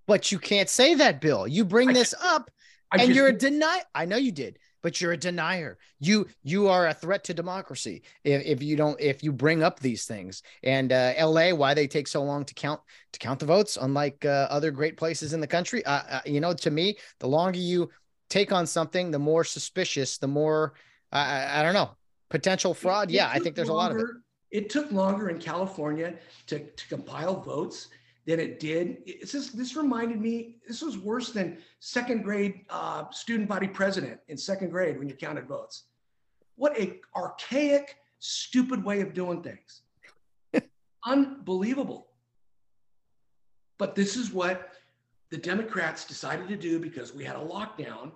[0.07, 1.47] But you can't say that, Bill.
[1.47, 2.51] You bring I- this up
[2.91, 3.83] I and just- you're a deny.
[3.95, 5.79] I know you did, but you're a denier.
[5.99, 9.81] You you are a threat to democracy if, if you don't if you bring up
[9.81, 10.43] these things.
[10.63, 11.53] And uh, L.A.
[11.53, 12.81] why they take so long to count
[13.13, 15.85] to count the votes, unlike uh, other great places in the country.
[15.85, 17.91] Uh, uh, you know, to me, the longer you
[18.29, 20.75] take on something, the more suspicious, the more
[21.13, 21.91] I don't know
[22.31, 23.11] potential fraud.
[23.11, 24.07] It Yeah, I think there's a lot of it.
[24.51, 26.15] It took longer in California
[26.47, 27.89] to, to compile votes
[28.27, 28.99] than it did.
[29.07, 34.21] It's just, this reminded me, this was worse than second grade uh, student body president
[34.29, 35.85] in second grade when you counted votes.
[36.57, 39.83] What a archaic, stupid way of doing things.
[41.05, 42.09] Unbelievable.
[43.79, 44.73] But this is what
[45.31, 48.13] the Democrats decided to do because we had a lockdown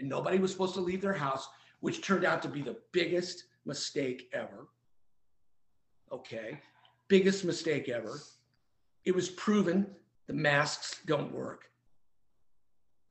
[0.00, 1.48] and nobody was supposed to leave their house,
[1.80, 4.66] which turned out to be the biggest mistake ever.
[6.10, 6.60] Okay.
[7.08, 8.18] Biggest mistake ever.
[9.04, 9.86] It was proven
[10.26, 11.70] the masks don't work.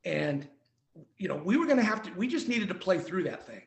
[0.04, 0.46] And,
[1.16, 3.46] you know, we were going to have to, we just needed to play through that
[3.46, 3.62] thing.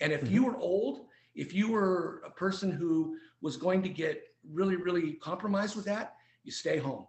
[0.00, 4.22] And if you were old, if you were a person who was going to get
[4.50, 7.06] really, really compromised with that, you stay home.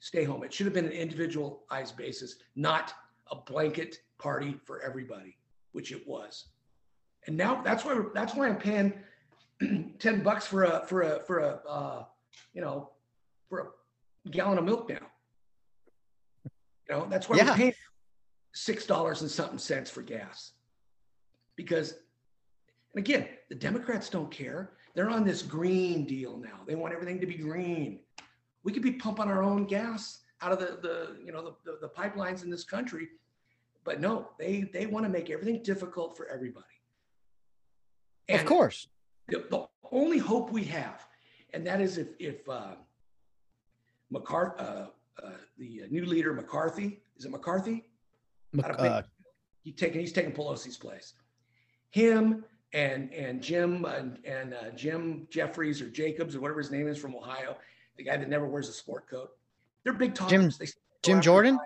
[0.00, 0.44] Stay home.
[0.44, 2.94] It should have been an individualized basis, not
[3.30, 5.36] a blanket party for everybody,
[5.72, 6.46] which it was.
[7.26, 8.92] And now that's why we're, that's why I'm paying
[9.98, 12.04] ten bucks for a for a for a uh,
[12.54, 12.90] you know
[13.48, 13.66] for a
[14.30, 15.06] gallon of milk now.
[16.88, 17.50] You know that's why Yeah.
[17.50, 17.74] we're paying
[18.52, 20.52] six dollars and something cents for gas
[21.56, 21.92] because
[22.94, 24.72] and again the Democrats don't care.
[24.94, 26.60] They're on this green deal now.
[26.66, 28.00] They want everything to be green.
[28.64, 31.78] We could be pumping our own gas out of the the you know the, the,
[31.82, 33.08] the pipelines in this country,
[33.84, 36.64] but no, they they want to make everything difficult for everybody.
[38.28, 38.88] Of course.
[39.28, 41.06] the, the only hope we have,
[41.52, 42.74] and that is if if uh,
[44.18, 44.86] McCarthy, uh,
[45.22, 47.84] uh, the new leader McCarthy, is it McCarthy?
[48.52, 49.02] Mc- Out of Pitt- uh,
[49.62, 51.14] He taking he's taking Pelosi's place.
[51.90, 56.88] Him and and Jim and, and uh, Jim Jeffries or Jacobs or whatever his name
[56.88, 57.56] is from Ohio,
[57.96, 59.30] the guy that never wears a sport coat.
[59.84, 60.58] They're big talkers.
[60.58, 60.68] Jim-
[61.02, 61.58] Jim Jordan?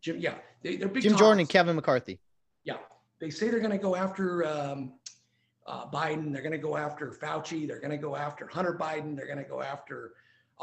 [0.00, 1.02] Jim, yeah, they, they're big.
[1.02, 1.48] Jim Jordan and.
[1.48, 2.18] Kevin McCarthy.
[2.64, 2.78] Yeah,
[3.20, 4.92] they say they're going to go after um,
[5.66, 6.32] uh, Biden.
[6.32, 7.66] They're going to go after Fauci.
[7.68, 9.16] They're going to go after Hunter Biden.
[9.16, 10.12] They're going to go after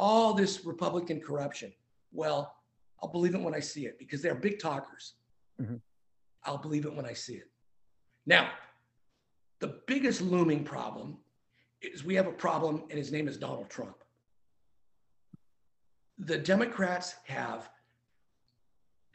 [0.01, 1.71] all this Republican corruption.
[2.11, 2.55] Well,
[3.01, 5.13] I'll believe it when I see it because they're big talkers.
[5.59, 5.79] Mhm.
[6.43, 7.49] I'll believe it when I see it.
[8.25, 8.51] Now,
[9.59, 11.23] the biggest looming problem
[11.81, 14.03] is we have a problem, and his name is Donald Trump.
[16.17, 17.71] The Democrats have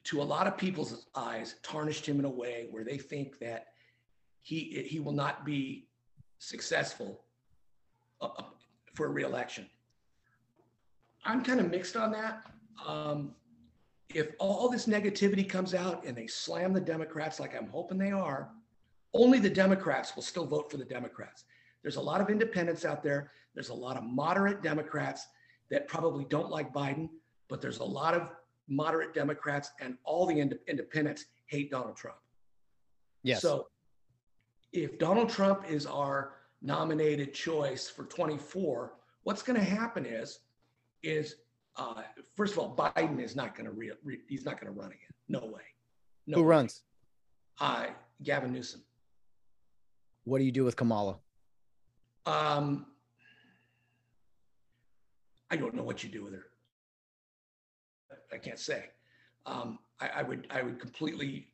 [0.05, 3.75] to a lot of people's eyes, tarnished him in a way where they think that
[4.43, 5.89] he he will not be
[6.39, 7.25] successful
[8.21, 8.51] uh, uh,
[8.95, 9.69] for a reelection.
[11.27, 12.45] I'm kind of mixed on that.
[12.87, 13.35] Um,
[14.15, 18.13] if all this negativity comes out and they slam the Democrats like I'm hoping they
[18.13, 18.51] are,
[19.13, 21.45] only the Democrats will still vote for the Democrats.
[21.83, 23.33] There's a lot of independents out there.
[23.55, 25.27] There's a lot of moderate Democrats
[25.71, 27.09] that probably don't like Biden,
[27.49, 28.29] but there's a lot of
[28.69, 32.19] moderate Democrats and all the ind- independents hate Donald Trump.
[33.23, 33.43] Yes.
[33.43, 33.69] So
[34.73, 40.41] if Donald Trump is our nominated choice for 24, what's going to happen is,
[41.03, 41.37] is
[41.77, 42.03] uh,
[42.35, 44.91] first of all, Biden is not going to re, re, he's not going to run
[44.91, 45.15] again.
[45.29, 45.63] No way.
[46.27, 46.49] No Who way.
[46.49, 46.83] runs?
[47.61, 47.87] Uh,
[48.23, 48.83] Gavin Newsom.
[50.25, 51.19] What do you do with Kamala?
[52.25, 52.87] Um,
[55.51, 56.47] I don't know what you do with her.
[58.33, 58.87] I can't say.
[59.45, 61.49] Um, I, I would I would completely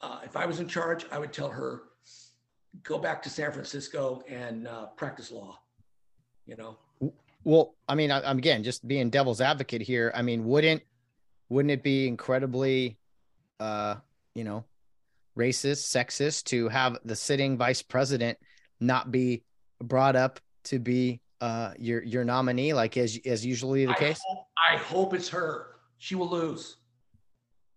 [0.00, 1.82] uh, if I was in charge, I would tell her
[2.82, 5.58] go back to San Francisco and uh, practice law.
[6.46, 6.78] You know.
[7.44, 10.10] Well, I mean, I, I'm again just being devil's advocate here.
[10.14, 10.82] I mean, wouldn't
[11.48, 12.98] wouldn't it be incredibly,
[13.60, 13.96] uh,
[14.34, 14.64] you know,
[15.38, 18.38] racist, sexist to have the sitting vice president
[18.80, 19.44] not be
[19.82, 24.20] brought up to be uh your your nominee, like as as usually the I case?
[24.26, 25.76] Hope, I hope it's her.
[25.98, 26.76] She will lose.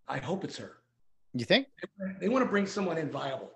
[0.07, 0.77] I hope it's her.
[1.33, 1.67] You think?
[2.19, 3.51] They want to bring someone in viable.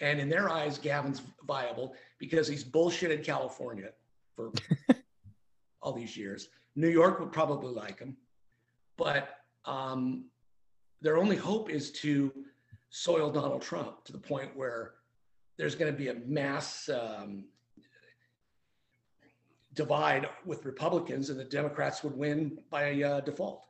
[0.00, 3.90] And in their eyes, Gavin's viable because he's bullshitted California
[4.34, 4.52] for
[5.82, 6.48] all these years.
[6.76, 8.16] New York would probably like him.
[8.96, 9.30] But
[9.64, 10.26] um,
[11.00, 12.32] their only hope is to
[12.90, 14.92] soil Donald Trump to the point where
[15.58, 17.44] there's going to be a mass um,
[19.74, 23.64] divide with Republicans and the Democrats would win by uh, default.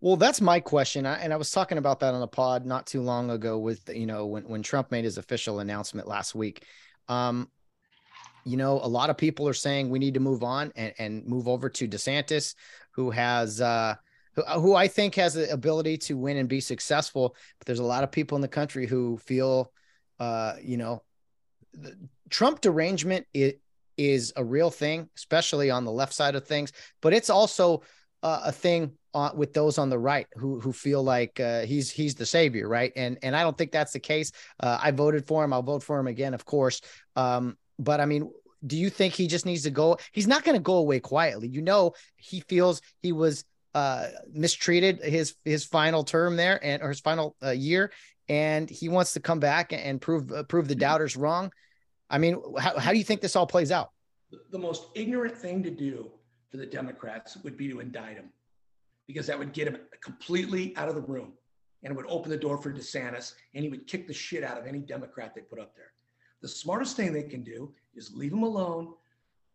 [0.00, 2.86] Well, that's my question, I, and I was talking about that on a pod not
[2.86, 3.58] too long ago.
[3.58, 6.64] With you know when when Trump made his official announcement last week,
[7.08, 7.48] um,
[8.44, 11.26] you know a lot of people are saying we need to move on and, and
[11.26, 12.54] move over to DeSantis,
[12.92, 13.94] who has uh,
[14.34, 17.36] who, who I think has the ability to win and be successful.
[17.58, 19.72] But there's a lot of people in the country who feel,
[20.18, 21.02] uh, you know,
[21.72, 21.96] the,
[22.30, 23.26] Trump derangement
[23.96, 26.72] is a real thing, especially on the left side of things.
[27.02, 27.82] But it's also
[28.22, 31.90] uh, a thing uh, with those on the right who who feel like uh, he's
[31.90, 32.92] he's the savior, right?
[32.96, 34.32] And and I don't think that's the case.
[34.58, 35.52] Uh, I voted for him.
[35.52, 36.80] I'll vote for him again, of course.
[37.16, 38.30] Um, but I mean,
[38.64, 39.98] do you think he just needs to go?
[40.12, 41.48] He's not going to go away quietly.
[41.48, 46.88] You know, he feels he was uh, mistreated his his final term there and or
[46.88, 47.92] his final uh, year,
[48.28, 51.52] and he wants to come back and prove uh, prove the doubters wrong.
[52.08, 53.90] I mean, how how do you think this all plays out?
[54.50, 56.10] The most ignorant thing to do
[56.50, 58.30] for the Democrats would be to indict him
[59.06, 61.32] because that would get him completely out of the room
[61.82, 64.58] and it would open the door for DeSantis and he would kick the shit out
[64.58, 65.92] of any Democrat they put up there.
[66.42, 68.94] The smartest thing they can do is leave him alone,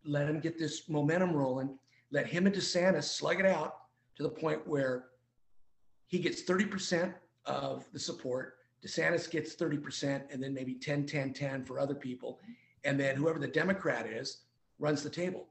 [0.05, 1.77] let him get this momentum rolling,
[2.11, 3.75] let him and DeSantis slug it out
[4.15, 5.05] to the point where
[6.07, 7.13] he gets 30%
[7.45, 12.39] of the support, DeSantis gets 30%, and then maybe 10, 10, 10 for other people.
[12.83, 14.43] And then whoever the Democrat is
[14.79, 15.47] runs the table.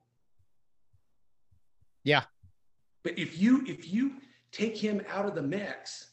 [2.05, 2.23] Yeah.
[3.03, 4.15] But if you if you
[4.53, 6.13] take him out of the mix,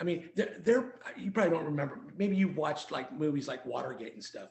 [0.00, 2.00] I mean, they're, they're you probably don't remember.
[2.16, 4.48] Maybe you've watched like movies like Watergate and stuff.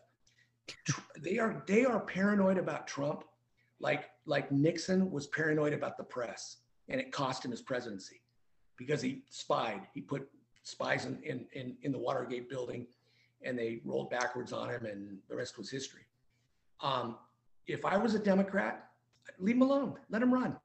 [1.19, 3.23] They are they are paranoid about Trump,
[3.79, 6.57] like like Nixon was paranoid about the press,
[6.87, 8.21] and it cost him his presidency
[8.77, 9.81] because he spied.
[9.93, 10.29] He put
[10.61, 12.85] spies in in in, in the Watergate building,
[13.41, 16.03] and they rolled backwards on him, and the rest was history.
[16.81, 17.17] Um,
[17.65, 18.89] if I was a Democrat,
[19.39, 19.95] leave him alone.
[20.09, 20.57] Let him run.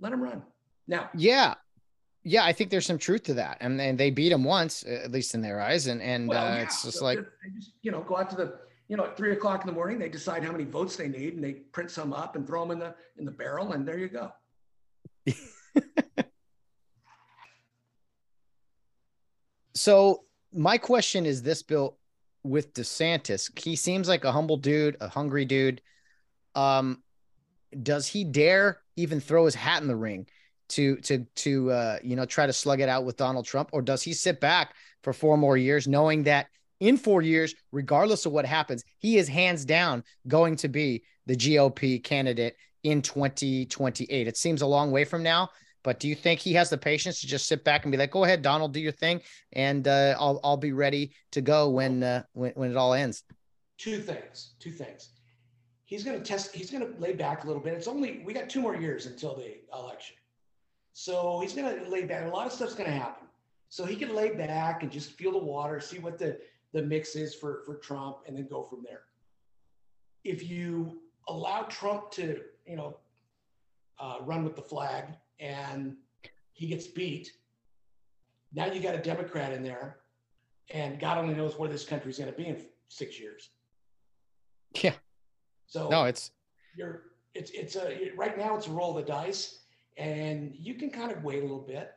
[0.00, 0.42] Let him run.
[0.88, 1.54] Now, yeah,
[2.28, 5.12] yeah, I think there's some truth to that, and and they beat him once, at
[5.12, 7.20] least in their eyes, and and well, uh, it's just so like
[7.54, 8.58] just, you know go out to the
[8.88, 11.34] you know at three o'clock in the morning they decide how many votes they need
[11.34, 13.96] and they print some up and throw them in the in the barrel and there
[13.98, 14.32] you go.
[19.74, 20.24] so.
[20.52, 21.98] My question is this, Bill,
[22.42, 25.82] with DeSantis, he seems like a humble dude, a hungry dude.
[26.54, 27.02] Um,
[27.82, 30.28] does he dare even throw his hat in the ring
[30.70, 33.82] to to to uh, you know try to slug it out with Donald Trump, or
[33.82, 36.46] does he sit back for four more years, knowing that
[36.80, 41.36] in four years, regardless of what happens, he is hands down going to be the
[41.36, 44.26] GOP candidate in 2028?
[44.26, 45.48] It seems a long way from now,
[45.82, 48.10] but do you think he has the patience to just sit back and be like,
[48.10, 49.20] "Go ahead, Donald, do your thing,
[49.52, 53.22] and uh, I'll I'll be ready to go when uh, when when it all ends"?
[53.78, 54.54] Two things.
[54.58, 55.10] Two things.
[55.84, 56.52] He's going to test.
[56.52, 57.74] He's going to lay back a little bit.
[57.74, 60.16] It's only we got two more years until the election,
[60.98, 62.24] so he's going to lay back.
[62.24, 63.28] A lot of stuff's going to happen,
[63.68, 66.40] so he can lay back and just feel the water, see what the
[66.72, 69.02] the mix is for for Trump, and then go from there.
[70.24, 72.96] If you allow Trump to, you know,
[73.98, 75.04] uh, run with the flag
[75.38, 75.96] and
[76.54, 77.30] he gets beat,
[78.54, 79.98] now you got a Democrat in there,
[80.70, 82.56] and God only knows where this country's going to be in
[82.88, 83.50] six years.
[84.82, 84.94] Yeah.
[85.66, 86.30] So No, it's
[86.74, 87.02] you're
[87.34, 89.58] it's it's a right now it's a roll of the dice,
[89.96, 91.92] and you can kind of wait a little bit.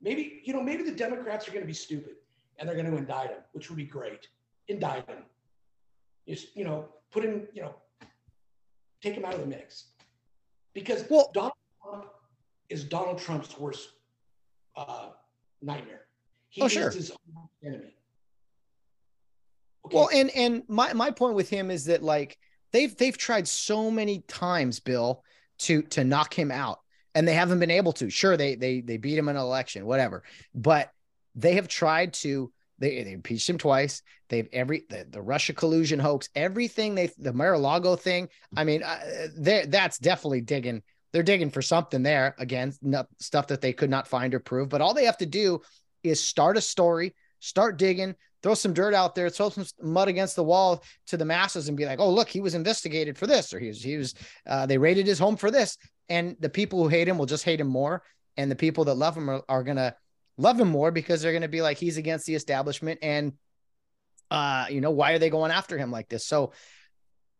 [0.00, 2.14] Maybe you know maybe the Democrats are going to be stupid
[2.58, 4.28] and they're going to indict him, which would be great.
[4.68, 5.24] Indict him.
[6.28, 7.74] Just you know, put him, you know,
[9.02, 9.86] take him out of the mix
[10.74, 11.52] because Well- Donald
[11.82, 12.06] Trump
[12.68, 13.90] is Donald Trump's worst
[14.76, 15.10] uh,
[15.60, 16.02] nightmare.
[16.50, 16.90] He Oh, is sure.
[16.90, 17.94] his own enemy.
[19.86, 19.96] Okay.
[19.96, 22.38] Well, and and my my point with him is that like
[22.72, 25.24] they've they've tried so many times, Bill,
[25.60, 26.79] to to knock him out,
[27.14, 28.10] and they haven't been able to.
[28.10, 30.22] Sure, they they they beat him in an election, whatever,
[30.54, 30.90] but
[31.34, 32.52] they have tried to.
[32.78, 34.02] They, they impeached him twice.
[34.30, 38.28] They've every the, the Russia collusion hoax, everything they the Mar-a-Lago thing.
[38.56, 38.98] I mean, uh,
[39.36, 40.82] that's definitely digging.
[41.12, 42.34] They're digging for something there.
[42.38, 44.68] Again, not, stuff that they could not find or prove.
[44.68, 45.60] But all they have to do
[46.02, 50.36] is start a story, start digging, throw some dirt out there, throw some mud against
[50.36, 53.52] the wall to the masses, and be like, "Oh, look, he was investigated for this,
[53.52, 54.14] or he was he was
[54.46, 55.76] uh, they raided his home for this."
[56.10, 58.02] And the people who hate him will just hate him more,
[58.36, 59.94] and the people that love him are, are gonna
[60.36, 63.32] love him more because they're gonna be like, he's against the establishment, and
[64.30, 66.26] uh, you know, why are they going after him like this?
[66.26, 66.52] So.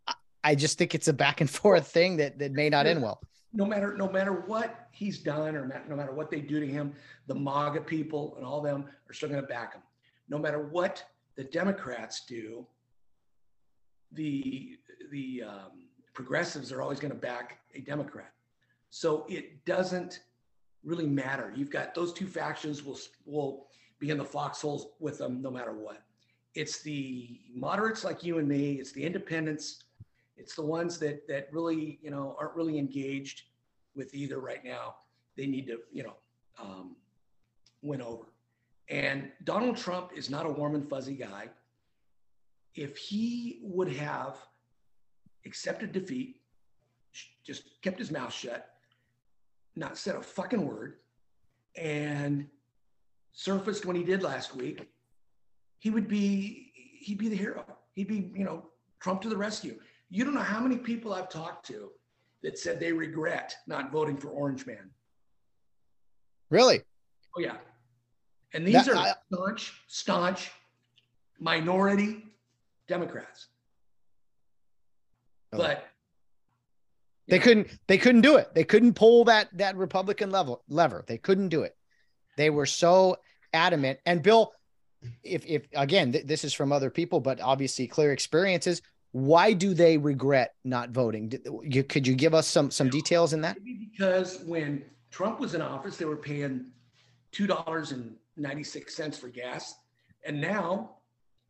[0.06, 3.02] I- I just think it's a back and forth thing that that may not end
[3.02, 3.20] well.
[3.52, 6.94] no matter no matter what he's done or no matter what they do to him,
[7.26, 9.82] the MAGA people and all them are still going to back him.
[10.30, 11.04] No matter what
[11.36, 12.66] the Democrats do,
[14.12, 14.78] the
[15.10, 15.72] the um,
[16.14, 18.32] progressives are always going to back a Democrat.
[18.90, 20.20] So it doesn't
[20.84, 21.52] really matter.
[21.54, 23.66] You've got those two factions will will
[23.98, 26.02] be in the foxholes with them no matter what.
[26.54, 28.74] It's the moderates like you and me.
[28.74, 29.84] It's the independents.
[30.36, 33.42] It's the ones that that really you know aren't really engaged
[33.94, 34.96] with either right now.
[35.36, 36.14] They need to you know
[36.60, 36.96] um,
[37.82, 38.24] win over.
[38.88, 41.48] And Donald Trump is not a warm and fuzzy guy.
[42.74, 44.36] If he would have
[45.46, 46.40] accepted defeat,
[47.44, 48.74] just kept his mouth shut,
[49.80, 50.96] not said a fucking word,
[51.76, 52.46] and
[53.32, 54.88] surfaced when he did last week,
[55.78, 56.70] he would be
[57.00, 57.64] he'd be the hero.
[57.94, 58.66] He'd be you know
[59.00, 59.80] Trump to the rescue.
[60.10, 61.90] You don't know how many people I've talked to
[62.42, 64.90] that said they regret not voting for Orange Man.
[66.50, 66.82] Really?
[67.36, 67.56] Oh yeah,
[68.52, 70.50] and these That- are I- staunch, staunch
[71.38, 72.26] minority
[72.86, 73.46] Democrats.
[75.52, 75.58] Oh.
[75.58, 75.86] But
[77.30, 78.52] They couldn't they couldn't do it.
[78.54, 81.04] They couldn't pull that that Republican level lever.
[81.06, 81.76] They couldn't do it.
[82.36, 83.16] They were so
[83.52, 84.00] adamant.
[84.04, 84.52] And Bill,
[85.22, 88.82] if if again, th- this is from other people, but obviously clear experiences.
[89.12, 91.30] Why do they regret not voting?
[91.30, 93.56] Did- You, could you give us some some details in that?
[93.64, 96.66] because when Trump was in office, they were paying
[97.32, 99.74] two dollars and ninety six cents for gas,
[100.24, 100.90] and now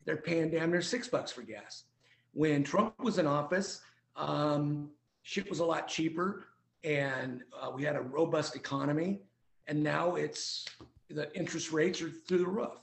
[0.06, 1.84] they're paying damn near six bucks for gas.
[2.32, 3.80] When Trump was in office,
[4.16, 4.90] um,
[5.22, 6.44] shit was a lot cheaper,
[6.84, 9.20] and uh, we had a robust economy.
[9.66, 10.66] And now it's
[11.08, 12.80] the interest rates are through the roof.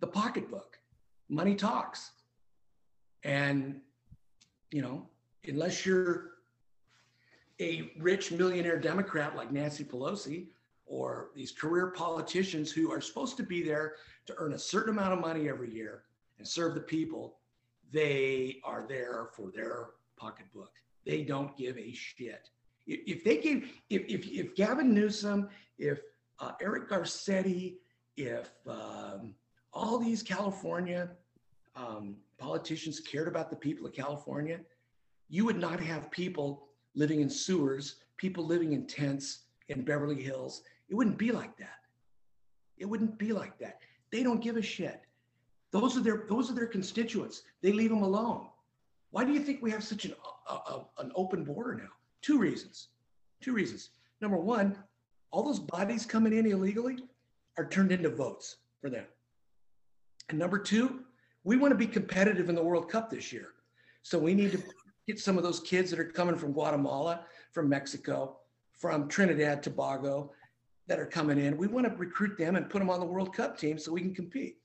[0.00, 0.78] The pocketbook,
[1.28, 2.12] money talks,
[3.22, 3.80] and
[4.70, 5.06] you know,
[5.46, 6.30] unless you're
[7.60, 10.46] a rich millionaire Democrat like Nancy Pelosi
[10.86, 13.94] or these career politicians who are supposed to be there
[14.26, 16.04] to earn a certain amount of money every year
[16.38, 17.36] and serve the people,
[17.92, 20.72] they are there for their pocketbook.
[21.04, 22.50] They don't give a shit.
[22.86, 25.48] If, if they gave, if, if, if Gavin Newsom,
[25.78, 26.00] if
[26.38, 27.76] uh, Eric Garcetti,
[28.16, 29.34] if um,
[29.72, 31.10] all these California
[31.76, 34.60] um, politicians cared about the people of California,
[35.28, 40.62] you would not have people living in sewers, people living in tents in Beverly Hills.
[40.88, 41.78] It wouldn't be like that.
[42.78, 43.80] It wouldn't be like that.
[44.10, 45.02] They don't give a shit.
[45.70, 47.42] Those are their those are their constituents.
[47.62, 48.48] They leave them alone.
[49.10, 50.14] Why do you think we have such an
[50.48, 51.88] a, a- an open border now?
[52.22, 52.88] Two reasons.
[53.40, 53.90] Two reasons.
[54.20, 54.76] Number one,
[55.30, 56.98] all those bodies coming in illegally
[57.56, 59.04] are turned into votes for them.
[60.28, 61.00] And number two,
[61.44, 63.48] we want to be competitive in the World Cup this year.
[64.02, 64.62] So we need to
[65.06, 68.38] get some of those kids that are coming from Guatemala, from Mexico,
[68.78, 70.32] from Trinidad, Tobago,
[70.86, 71.56] that are coming in.
[71.56, 74.00] We want to recruit them and put them on the World Cup team so we
[74.02, 74.58] can compete.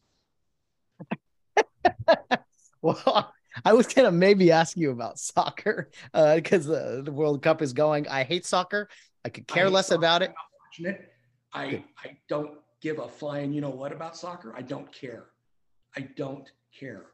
[2.82, 3.34] Well,
[3.64, 7.62] I was gonna maybe ask you about soccer uh, because the, uh, the World Cup
[7.62, 8.08] is going.
[8.08, 8.90] I hate soccer.
[9.24, 10.00] I could care hate less soccer.
[10.00, 10.30] about it.
[10.30, 11.12] I'm not watching it.
[11.54, 11.84] I Good.
[12.04, 14.54] I don't give a flying you know what about soccer.
[14.56, 15.28] I don't care.
[15.96, 17.06] I don't care.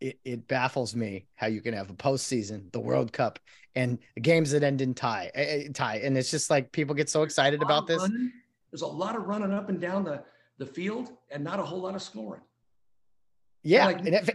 [0.00, 3.38] it, it baffles me how you can have a postseason, the World Cup,
[3.76, 7.08] and games that end in tie, eh, eh tie, and it's just like people get
[7.08, 8.02] so excited lot about this.
[8.02, 8.32] running.
[8.72, 10.24] There's a lot of running up and down the,
[10.58, 12.42] the field and not a whole lot of scoring.
[13.62, 14.28] Yeah, Like, and it,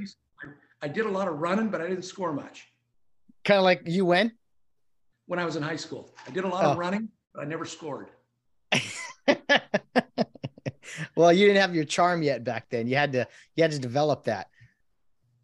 [0.81, 2.67] I, did a lot of running, but I didn't score much
[3.43, 4.31] kind of like you win.
[5.27, 6.13] when I was in high school.
[6.27, 6.71] I did a lot Oh.
[6.71, 8.09] of running, but I never scored.
[11.15, 12.87] well, you didn't have your charm yet back then.
[12.87, 14.47] You had to you had to develop that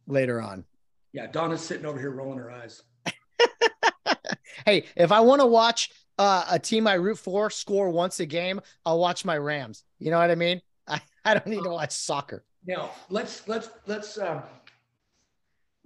[0.08, 0.66] later on.
[1.14, 2.82] Yeah, Donna's sitting over here rolling her eyes.
[4.66, 8.26] hey, if I want to watch uh, a team I root for score once a
[8.26, 9.84] game, I'll watch my Rams.
[10.00, 10.62] You know what I mean?
[10.88, 12.44] I, I don't need to watch soccer.
[12.66, 14.42] Now let's let's let's uh,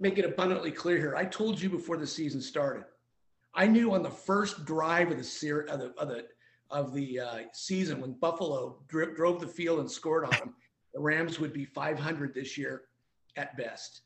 [0.00, 1.16] make it abundantly clear here.
[1.16, 2.84] I told you before the season started.
[3.54, 6.26] I knew on the first drive of the ser- of the of the,
[6.70, 10.54] of the uh, season when Buffalo dri- drove the field and scored on them,
[10.94, 12.82] the Rams would be 500 this year
[13.36, 14.02] at best.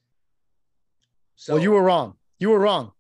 [1.36, 2.14] So well, you were wrong.
[2.38, 2.92] You were wrong.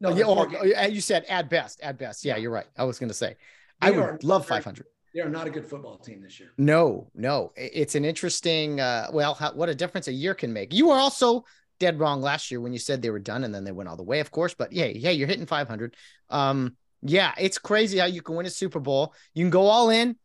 [0.00, 2.24] No, yeah, or, oh, you said at best, at best.
[2.24, 2.66] Yeah, you're right.
[2.76, 3.36] I was going to say,
[3.80, 4.86] I would love 500.
[5.14, 6.50] They are not a good football team this year.
[6.58, 7.52] No, no.
[7.56, 8.80] It's an interesting.
[8.80, 10.74] Uh, well, how, what a difference a year can make.
[10.74, 11.44] You were also
[11.78, 13.96] dead wrong last year when you said they were done and then they went all
[13.96, 14.54] the way, of course.
[14.54, 15.94] But yeah, yeah, you're hitting 500.
[16.30, 19.14] Um, yeah, it's crazy how you can win a Super Bowl.
[19.34, 20.16] You can go all in,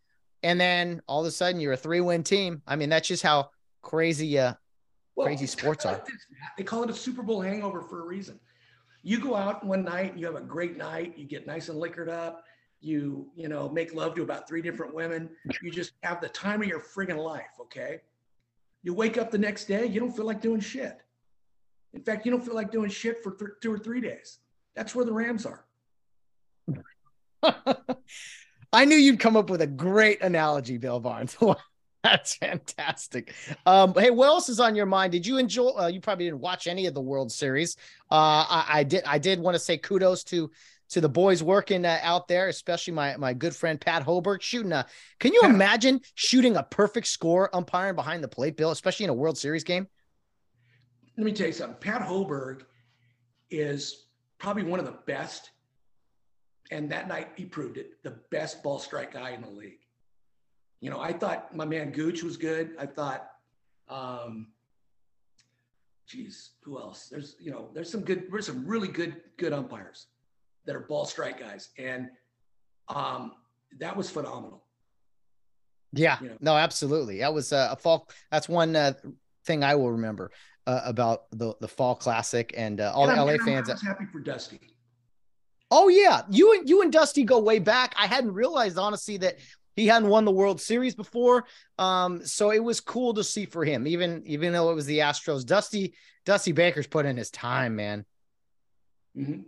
[0.44, 2.62] and then all of a sudden you're a three win team.
[2.66, 3.50] I mean, that's just how
[3.82, 4.54] crazy, uh,
[5.16, 6.02] well, crazy sports are.
[6.58, 8.40] They call it a Super Bowl hangover for a reason.
[9.04, 12.10] You go out one night, you have a great night, you get nice and liquored
[12.10, 12.44] up,
[12.82, 15.30] you you know make love to about three different women.
[15.62, 17.60] You just have the time of your friggin' life.
[17.60, 18.02] Okay.
[18.84, 21.02] You wake up the next day, you don't feel like doing shit.
[21.94, 24.40] In fact, you don't feel like doing shit for th- two or three days.
[24.76, 25.66] That's where the Rams are.
[28.72, 31.36] I knew you'd come up with a great analogy, Bill Barnes.
[32.04, 33.34] That's fantastic.
[33.66, 35.12] Um, hey, what else is on your mind?
[35.12, 35.70] Did you enjoy?
[35.70, 37.76] Uh, you probably didn't watch any of the World Series.
[38.10, 39.04] Uh, I, I, did.
[39.06, 40.50] I did want to say kudos to
[40.90, 44.72] to the boys working uh, out there, especially my my good friend Pat Hoberg shooting
[44.72, 44.86] a.
[45.20, 49.16] Can you imagine shooting a perfect score umpiring behind the plate, Bill, especially in a
[49.16, 49.88] World Series game?
[51.20, 51.76] Let me tell you something.
[51.82, 52.62] Pat Hoberg
[53.52, 54.06] is
[54.38, 55.50] probably one of the best,
[56.72, 58.02] and that night he proved it.
[58.04, 59.82] The best ball strike guy in the league.
[60.80, 62.72] You know, I thought my man Gooch was good.
[62.80, 63.32] I thought,
[63.90, 64.48] um,
[66.08, 67.10] geez, who else?
[67.10, 70.08] There's, you know, there's some good, there's some really good, good umpires
[70.66, 71.68] that are ball strike guys.
[71.78, 72.08] And
[72.88, 73.34] um,
[73.78, 74.64] that was phenomenal.
[75.92, 76.38] Yeah, you know?
[76.40, 77.18] no, absolutely.
[77.20, 78.08] That was a, a fall.
[78.32, 78.94] That's one uh,
[79.44, 80.32] thing I will remember
[80.70, 83.70] uh, about the the fall classic and uh, all and the LA fans.
[83.70, 84.60] I was happy for Dusty.
[85.72, 87.96] Oh yeah, you and you and Dusty go way back.
[87.98, 89.40] I hadn't realized honestly that
[89.76, 91.46] he hadn't won the World Series before.
[91.80, 95.00] Um, so it was cool to see for him, even even though it was the
[95.00, 95.44] Astros.
[95.44, 98.06] Dusty Dusty Baker's put in his time, man.
[99.18, 99.42] Mm-hmm.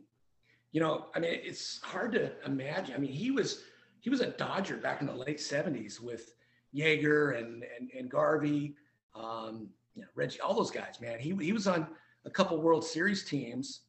[0.71, 2.95] You know, I mean, it's hard to imagine.
[2.95, 3.61] I mean, he was
[3.99, 6.33] he was a Dodger back in the late '70s with
[6.75, 8.73] Yeager and and, and Garvey,
[9.13, 10.99] um, you know, Reggie, all those guys.
[11.01, 11.87] Man, he he was on
[12.25, 13.81] a couple World Series teams.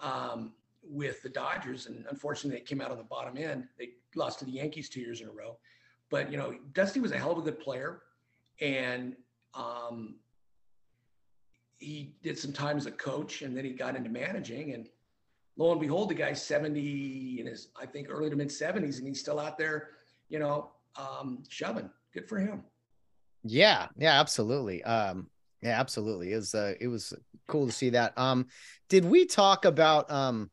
[0.00, 0.52] Um,
[0.82, 3.68] with the Dodgers, and unfortunately, they came out on the bottom end.
[3.78, 5.56] They lost to the Yankees two years in a row.
[6.10, 8.02] But you know, Dusty was a hell of a good player,
[8.60, 9.14] and
[9.54, 10.16] um,
[11.78, 14.74] he did some time as a coach, and then he got into managing.
[14.74, 14.88] And
[15.56, 19.06] lo and behold, the guy's seventy in his, I think, early to mid seventies, and
[19.06, 19.90] he's still out there,
[20.28, 21.90] you know, um, shoving.
[22.12, 22.64] Good for him.
[23.44, 24.82] Yeah, yeah, absolutely.
[24.84, 25.28] Um,
[25.62, 26.32] yeah, absolutely.
[26.32, 27.14] It was uh, it was
[27.46, 28.16] cool to see that.
[28.18, 28.46] Um,
[28.88, 30.50] did we talk about um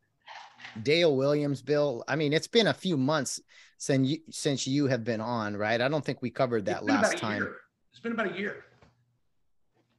[0.84, 2.04] Dale Williams, Bill.
[2.08, 3.42] I mean, it's been a few months
[3.78, 5.80] since you since you have been on, right?
[5.80, 7.44] I don't think we covered that last time.
[7.44, 7.56] Year.
[7.92, 8.66] It's been about a year.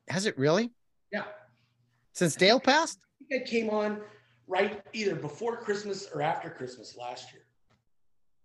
[0.09, 0.73] Has it really?
[1.13, 1.25] Yeah.
[2.13, 2.99] Since Dale passed?
[3.29, 4.01] It came on
[4.47, 7.43] right either before Christmas or after Christmas last year.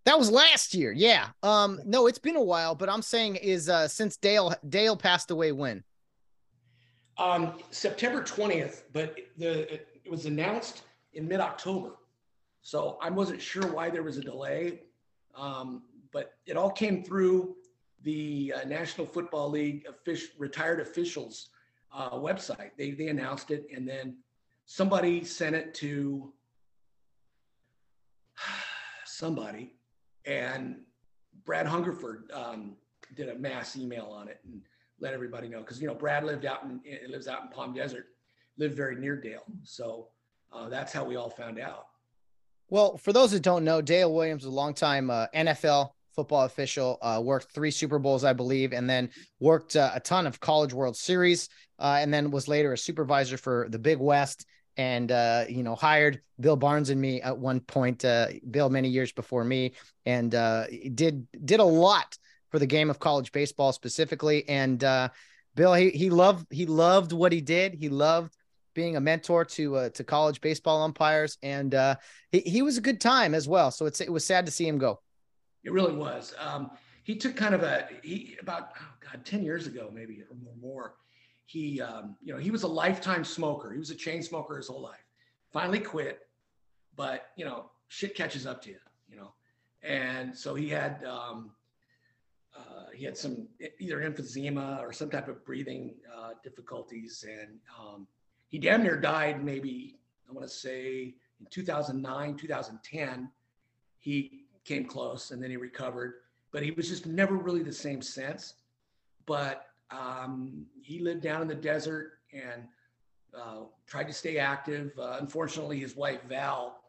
[0.05, 0.91] That was last year.
[0.91, 1.27] Yeah.
[1.43, 5.31] Um, no, it's been a while, but I'm saying is uh since Dale Dale passed
[5.31, 5.83] away when?
[7.17, 10.83] Um September 20th, but the it was announced
[11.13, 11.91] in mid-October.
[12.61, 14.81] So I wasn't sure why there was a delay,
[15.35, 17.55] um, but it all came through
[18.03, 21.49] the uh, National Football League offic- retired officials
[21.93, 22.71] uh, website.
[22.77, 24.17] They they announced it, and then
[24.65, 26.33] somebody sent it to
[29.05, 29.75] somebody,
[30.25, 30.77] and
[31.45, 32.75] Brad Hungerford um,
[33.15, 34.61] did a mass email on it and
[34.99, 38.07] let everybody know because you know Brad lived out in lives out in Palm Desert,
[38.57, 40.07] lived very near Dale, so
[40.51, 41.87] uh, that's how we all found out.
[42.69, 46.97] Well, for those that don't know, Dale Williams was a longtime uh, NFL football official,
[47.01, 49.09] uh, worked three Super Bowls, I believe, and then
[49.39, 51.49] worked uh, a ton of College World Series,
[51.79, 54.45] uh, and then was later a supervisor for the Big West.
[54.77, 58.03] And uh, you know, hired Bill Barnes and me at one point.
[58.03, 59.73] Uh, Bill many years before me,
[60.05, 62.17] and did did a lot
[62.49, 64.47] for the game of college baseball specifically.
[64.49, 64.79] And
[65.55, 67.75] Bill, he he loved he loved what he did.
[67.75, 68.35] He loved
[68.73, 71.95] being a mentor to uh, to college baseball umpires, and uh,
[72.31, 73.71] he he was a good time as well.
[73.71, 74.99] So it's it was sad to see him go.
[75.63, 76.33] It really was.
[76.39, 76.71] Um,
[77.03, 80.95] he took kind of a he about oh god ten years ago maybe or more.
[81.45, 83.71] He, um, you know, he was a lifetime smoker.
[83.71, 85.05] He was a chain smoker his whole life.
[85.51, 86.27] Finally quit,
[86.95, 89.33] but you know, shit catches up to you, you know.
[89.83, 91.51] And so he had, um,
[92.57, 93.47] uh, he had some
[93.79, 98.07] either emphysema or some type of breathing uh, difficulties, and um,
[98.47, 99.43] he damn near died.
[99.43, 103.29] Maybe I want to say in 2009, 2010.
[103.99, 106.15] He came close, and then he recovered,
[106.51, 108.55] but he was just never really the same since.
[109.25, 112.63] But um, he lived down in the desert and
[113.37, 114.91] uh, tried to stay active.
[114.97, 116.79] Uh, unfortunately, his wife Val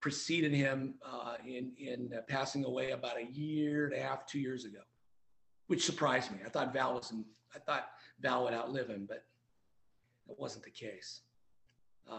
[0.00, 4.64] preceded him uh, in in passing away about a year and a half, two years
[4.64, 4.80] ago,
[5.68, 6.38] which surprised me.
[6.44, 7.24] I thought Val was in,
[7.54, 7.90] I thought
[8.20, 9.24] Val would outlive him, but
[10.26, 11.20] that wasn't the case.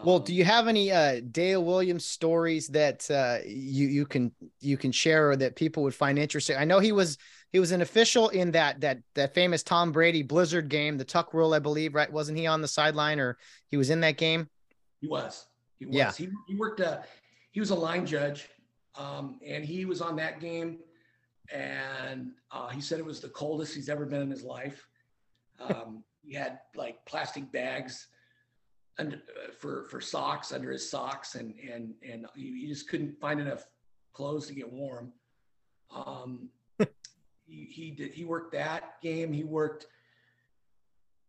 [0.04, 4.76] Well, do you have any uh, Dale Williams stories that uh, you you can you
[4.76, 6.56] can share or that people would find interesting?
[6.56, 7.16] I know he was
[7.52, 11.32] he was an official in that that that famous Tom Brady Blizzard game, the Tuck
[11.32, 11.94] Rule, I believe.
[11.94, 12.12] Right?
[12.12, 13.38] Wasn't he on the sideline or
[13.70, 14.48] he was in that game?
[15.00, 15.46] He was.
[15.78, 15.94] He was.
[15.94, 16.12] Yeah.
[16.12, 16.80] He, he worked.
[16.80, 17.00] Uh,
[17.52, 18.48] he was a line judge,
[18.96, 20.78] um, and he was on that game,
[21.52, 24.86] and uh, he said it was the coldest he's ever been in his life.
[25.60, 28.08] Um, he had like plastic bags
[28.98, 29.20] under,
[29.58, 33.66] for for socks under his socks, and and and he, he just couldn't find enough
[34.12, 35.12] clothes to get warm.
[35.94, 36.48] Um,
[37.46, 39.32] he, he did he worked that game.
[39.32, 39.86] He worked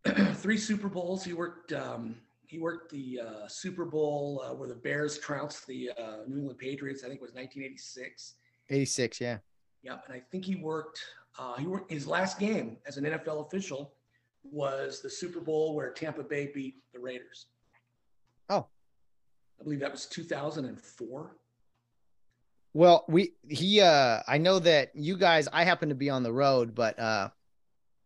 [0.33, 1.23] three Super Bowls.
[1.23, 2.15] He worked um,
[2.47, 6.59] he worked the uh, Super Bowl uh, where the Bears trounced the uh, New England
[6.59, 7.03] Patriots.
[7.03, 8.35] I think it was 1986.
[8.69, 9.37] 86, yeah.
[9.83, 10.99] Yep, and I think he worked.
[11.37, 13.93] Uh, he worked his last game as an NFL official
[14.43, 17.47] was the Super Bowl where Tampa Bay beat the Raiders.
[18.49, 18.67] Oh,
[19.59, 21.35] I believe that was 2004.
[22.73, 26.33] Well, we he uh I know that you guys I happen to be on the
[26.33, 27.29] road, but uh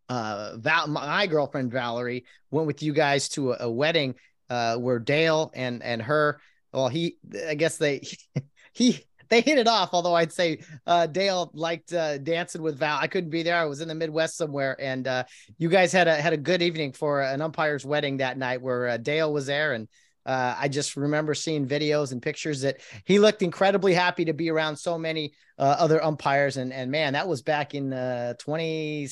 [0.08, 4.16] uh Val my girlfriend Valerie went with you guys to a, a wedding
[4.50, 6.40] uh where Dale and and her
[6.72, 7.18] well he
[7.48, 8.08] I guess they
[8.74, 9.90] he they hit it off.
[9.94, 12.98] Although I'd say uh, Dale liked uh, dancing with Val.
[13.00, 13.56] I couldn't be there.
[13.56, 15.24] I was in the Midwest somewhere, and uh,
[15.58, 18.88] you guys had a had a good evening for an umpire's wedding that night, where
[18.88, 19.88] uh, Dale was there, and
[20.30, 24.50] uh, I just remember seeing videos and pictures that he looked incredibly happy to be
[24.50, 29.08] around so many uh, other umpires, and and man, that was back in 2017,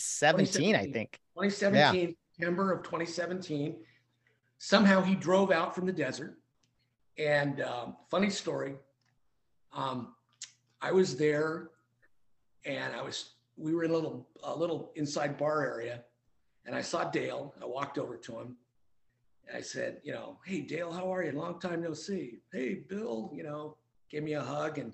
[0.45, 1.19] 2017, I think.
[1.35, 2.13] 2017, yeah.
[2.33, 3.75] September of 2017.
[4.59, 6.37] Somehow he drove out from the desert,
[7.17, 8.75] and um, funny story
[9.77, 10.13] um,
[10.81, 11.69] I was there,
[12.65, 16.03] and I was we were in a little a little inside bar area,
[16.65, 17.53] and I saw Dale.
[17.61, 18.57] I walked over to him.
[19.53, 21.31] I said, you know, hey Dale, how are you?
[21.31, 22.39] Long time no see.
[22.51, 23.77] Hey Bill, you know,
[24.09, 24.93] gave me a hug and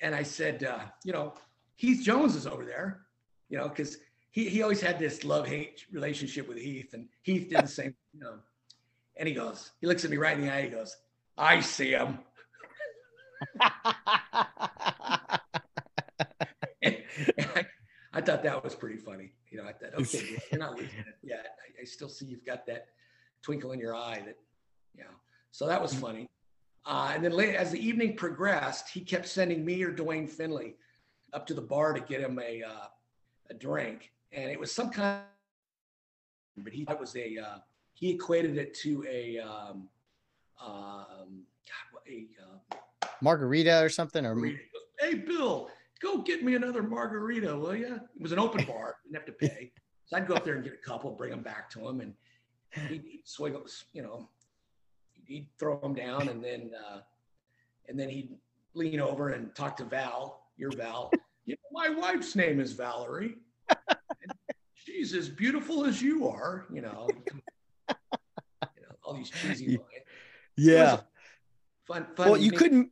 [0.00, 1.34] and I said, uh, you know,
[1.76, 3.02] Heath Jones is over there,
[3.48, 3.98] you know, because
[4.30, 7.94] he he always had this love hate relationship with Heath, and Heath did the same,
[8.12, 8.38] you know.
[9.16, 10.62] And he goes, he looks at me right in the eye.
[10.62, 10.94] He goes,
[11.38, 12.18] I see him.
[18.12, 19.32] I, thought that was pretty funny.
[19.50, 21.56] You know, I thought, okay, you're not losing it yet.
[21.78, 22.88] I, I, still see you've got that
[23.42, 24.36] twinkle in your eye that,
[24.94, 25.10] you know,
[25.50, 26.26] so that was funny.
[26.84, 30.76] Uh, and then later, as the evening progressed, he kept sending me or Dwayne Finley
[31.32, 32.86] up to the bar to get him a, uh,
[33.50, 34.12] a drink.
[34.32, 35.22] And it was some kind
[36.56, 37.58] of, but he, that was a, uh,
[37.94, 39.88] he equated it to a, um,
[40.64, 41.42] um,
[42.08, 42.76] a, uh,
[43.20, 44.36] margarita or something or
[45.00, 45.68] hey bill
[46.00, 49.32] go get me another margarita will you it was an open bar didn't have to
[49.32, 49.72] pay
[50.04, 52.12] so i'd go up there and get a couple bring them back to him and
[52.88, 53.56] he'd, swing
[53.92, 54.28] you know
[55.26, 56.98] he'd throw them down and then uh,
[57.88, 58.30] and then he'd
[58.74, 61.10] lean over and talk to val your val.
[61.44, 63.36] You know, my wife's name is valerie.
[64.74, 67.08] She's as beautiful as you are you know,
[67.88, 67.94] you
[68.82, 69.80] know all these cheesy lines.
[70.56, 71.00] Yeah.
[71.86, 72.90] fun, fun well you couldn't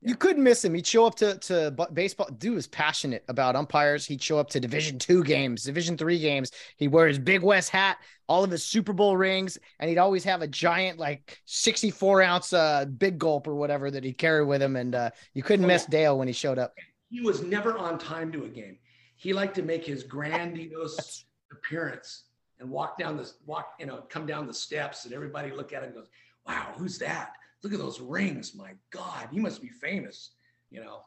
[0.00, 0.74] you couldn't miss him.
[0.74, 2.28] He'd show up to to baseball.
[2.38, 4.06] Dude was passionate about umpires.
[4.06, 6.52] He'd show up to Division two games, Division three games.
[6.76, 10.22] He'd wear his Big West hat, all of his Super Bowl rings, and he'd always
[10.24, 14.44] have a giant like sixty four ounce uh, big gulp or whatever that he'd carry
[14.44, 14.76] with him.
[14.76, 16.74] And uh, you couldn't oh, miss Dale when he showed up.
[17.10, 18.78] He was never on time to a game.
[19.16, 22.24] He liked to make his grandiose appearance
[22.60, 25.82] and walk down the walk, you know, come down the steps, and everybody look at
[25.82, 26.08] him and goes,
[26.46, 27.32] "Wow, who's that?"
[27.62, 28.54] Look at those rings.
[28.54, 30.30] My God, he must be famous,
[30.70, 31.02] you know.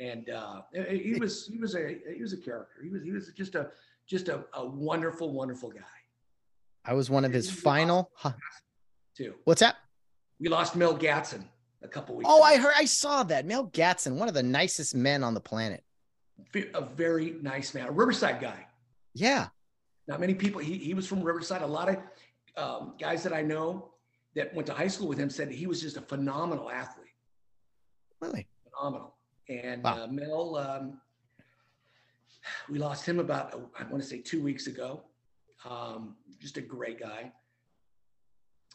[0.00, 2.82] And uh, he was he was a he was a character.
[2.82, 3.70] He was he was just a
[4.06, 5.80] just a, a wonderful wonderful guy.
[6.84, 8.10] I was one of his final.
[8.14, 8.32] Huh.
[9.16, 9.34] Too.
[9.44, 9.76] What's that?
[10.38, 11.44] We lost Mel Gatson
[11.82, 12.30] a couple weeks.
[12.30, 12.44] Oh, ago.
[12.44, 12.74] I heard.
[12.76, 13.44] I saw that.
[13.44, 15.82] Mel Gatson, one of the nicest men on the planet.
[16.74, 18.66] A very nice man, a Riverside guy.
[19.14, 19.48] Yeah,
[20.06, 20.60] Not many people.
[20.60, 21.62] He he was from Riverside.
[21.62, 21.96] A lot of
[22.56, 23.90] um, guys that I know
[24.34, 27.06] that went to high school with him said he was just a phenomenal athlete.
[28.20, 29.14] Really phenomenal.
[29.48, 30.04] And wow.
[30.04, 31.00] uh, Mel, um,
[32.68, 35.02] we lost him about I want to say two weeks ago.
[35.68, 37.32] Um, just a great guy.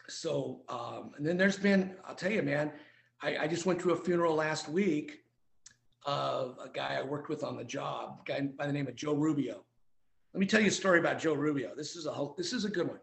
[0.09, 2.71] So um, and then there's been I'll tell you, man.
[3.21, 5.23] I, I just went to a funeral last week
[6.05, 8.95] of a guy I worked with on the job, a guy by the name of
[8.95, 9.63] Joe Rubio.
[10.33, 11.73] Let me tell you a story about Joe Rubio.
[11.75, 12.99] This is a whole, this is a good one.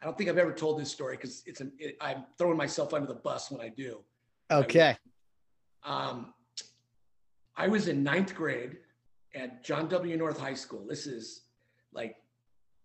[0.00, 2.92] I don't think I've ever told this story because it's an it, I'm throwing myself
[2.92, 4.00] under the bus when I do.
[4.50, 4.96] Okay.
[5.82, 6.34] I, um,
[7.56, 8.76] I was in ninth grade
[9.34, 10.16] at John W.
[10.16, 10.84] North High School.
[10.86, 11.42] This is
[11.92, 12.16] like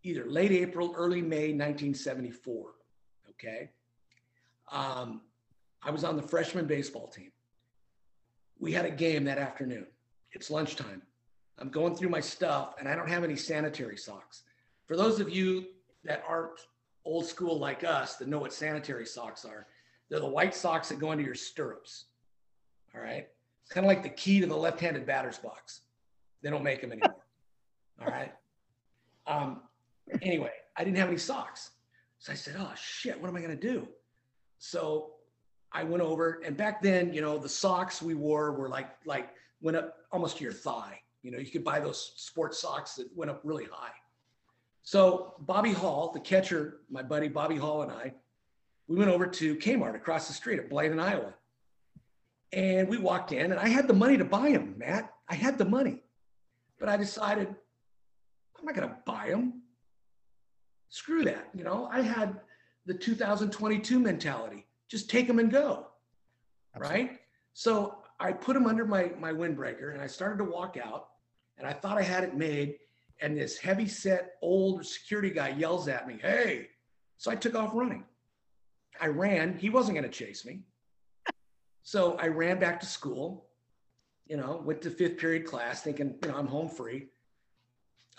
[0.03, 2.71] either late April, early May, 1974.
[3.31, 3.69] Okay.
[4.71, 5.21] Um,
[5.83, 7.31] I was on the freshman baseball team.
[8.59, 9.87] We had a game that afternoon.
[10.31, 11.01] It's lunchtime.
[11.57, 14.43] I'm going through my stuff and I don't have any sanitary socks.
[14.87, 15.65] For those of you
[16.03, 16.59] that aren't
[17.05, 19.67] old school like us that know what sanitary socks are,
[20.09, 22.05] they're the white socks that go into your stirrups.
[22.95, 23.27] All right.
[23.63, 25.81] It's kind of like the key to the left handed batter's box.
[26.41, 27.15] They don't make them anymore.
[28.01, 28.33] All right.
[29.27, 29.61] Um,
[30.21, 31.71] anyway, I didn't have any socks.
[32.19, 33.87] So I said, oh shit, what am I going to do?
[34.57, 35.13] So
[35.71, 39.29] I went over and back then, you know, the socks we wore were like, like
[39.61, 40.99] went up almost to your thigh.
[41.23, 43.91] You know, you could buy those sports socks that went up really high.
[44.83, 48.13] So Bobby Hall, the catcher, my buddy Bobby Hall and I,
[48.87, 51.33] we went over to Kmart across the street at Blaine, Iowa.
[52.51, 55.13] And we walked in and I had the money to buy them, Matt.
[55.29, 56.03] I had the money.
[56.79, 57.47] But I decided
[58.59, 59.61] I'm not going to buy them.
[60.89, 61.47] Screw that.
[61.53, 62.41] You know, I had
[62.85, 64.65] the 2022 mentality.
[64.89, 65.87] Just take them and go.
[66.75, 67.01] Absolutely.
[67.01, 67.19] Right?
[67.53, 71.09] So I put them under my my windbreaker and I started to walk out
[71.57, 72.75] and I thought I had it made
[73.21, 76.69] and this heavy set old security guy yells at me, "Hey."
[77.17, 78.03] So I took off running.
[78.99, 79.57] I ran.
[79.57, 80.61] He wasn't going to chase me.
[81.83, 83.47] So I ran back to school,
[84.27, 87.07] you know, went to fifth period class thinking, you know, I'm home free.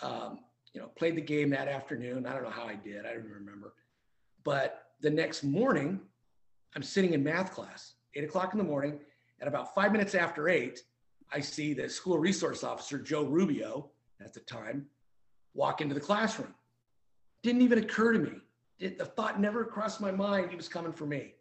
[0.01, 0.39] Um,
[0.73, 2.25] you know, played the game that afternoon.
[2.25, 3.05] I don't know how I did.
[3.05, 3.73] I don't remember.
[4.43, 6.01] But the next morning,
[6.75, 8.99] I'm sitting in math class, eight o'clock in the morning.
[9.39, 10.81] At about five minutes after eight,
[11.31, 13.91] I see the school resource officer, Joe Rubio,
[14.23, 14.85] at the time,
[15.53, 16.53] walk into the classroom.
[17.41, 18.31] Didn't even occur to me.
[18.79, 21.33] It, the thought never crossed my mind he was coming for me.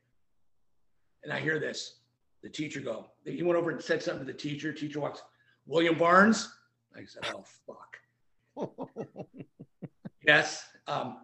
[1.24, 1.96] And I hear this
[2.42, 3.06] the teacher go.
[3.24, 4.72] He went over and said something to the teacher.
[4.72, 5.22] Teacher walks,
[5.66, 6.52] William Barnes.
[6.96, 8.68] I said, oh, fuck.
[10.26, 10.66] yes.
[10.88, 11.18] Um,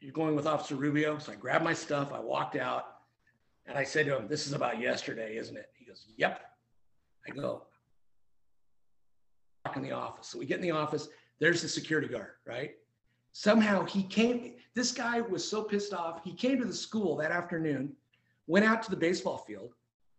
[0.00, 1.18] you're going with Officer Rubio.
[1.18, 2.12] So I grabbed my stuff.
[2.12, 3.00] I walked out
[3.66, 5.70] and I said to him, this is about yesterday, isn't it?
[5.76, 6.42] He goes, yep.
[7.28, 7.64] I go,
[9.76, 10.28] in the office.
[10.28, 11.08] So we get in the office.
[11.38, 12.72] There's the security guard, right?
[13.32, 14.54] Somehow he came.
[14.74, 16.22] This guy was so pissed off.
[16.24, 17.92] He came to the school that afternoon,
[18.46, 19.74] went out to the baseball field,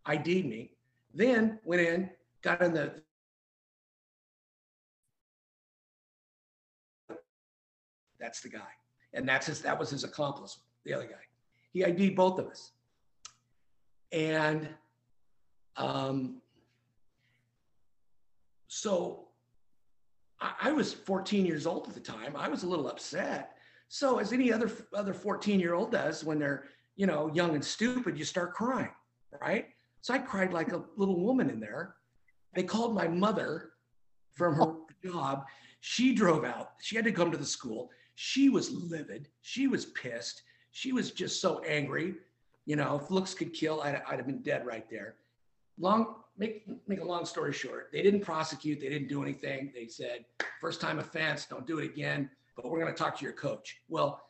[0.05, 0.71] ID'd me,
[1.13, 2.09] then went in,
[2.41, 3.01] got in the
[8.19, 8.59] that's the guy.
[9.13, 11.15] And that's his that was his accomplice, the other guy.
[11.73, 12.71] He ID'd both of us.
[14.11, 14.69] And
[15.75, 16.41] um
[18.67, 19.27] so
[20.41, 22.35] I, was 14 years old at the time.
[22.35, 23.57] I was a little upset.
[23.89, 26.65] So as any other other 14 year old does when they're,
[26.95, 28.89] you know, young and stupid, you start crying,
[29.41, 29.67] right?
[30.01, 31.95] So I cried like a little woman in there.
[32.55, 33.71] They called my mother
[34.31, 34.73] from her
[35.03, 35.45] job.
[35.81, 36.71] She drove out.
[36.81, 37.89] She had to come to the school.
[38.15, 39.29] She was livid.
[39.41, 40.43] She was pissed.
[40.71, 42.15] She was just so angry.
[42.65, 45.15] You know, if looks could kill, I'd, I'd have been dead right there.
[45.81, 48.79] Long, make make a long story short, they didn't prosecute.
[48.79, 49.71] They didn't do anything.
[49.73, 50.25] They said
[50.61, 52.29] first time offense, don't do it again.
[52.55, 53.81] But we're going to talk to your coach.
[53.89, 54.21] Well,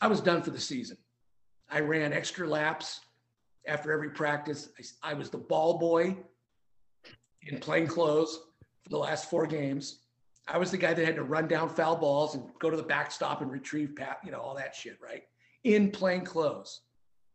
[0.00, 0.96] I was done for the season.
[1.68, 3.00] I ran extra laps
[3.66, 4.68] after every practice.
[5.02, 6.16] I, I was the ball boy
[7.42, 8.38] in plain clothes
[8.84, 10.00] for the last four games.
[10.46, 12.82] I was the guy that had to run down foul balls and go to the
[12.82, 15.24] backstop and retrieve pat, you know, all that shit, right?
[15.64, 16.82] In plain clothes,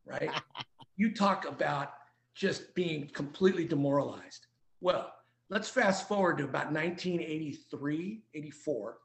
[0.06, 0.32] right?
[0.96, 1.94] you talk about
[2.34, 4.48] just being completely demoralized.
[4.82, 5.14] Well,
[5.50, 8.98] let's fast forward to about 1983, 84.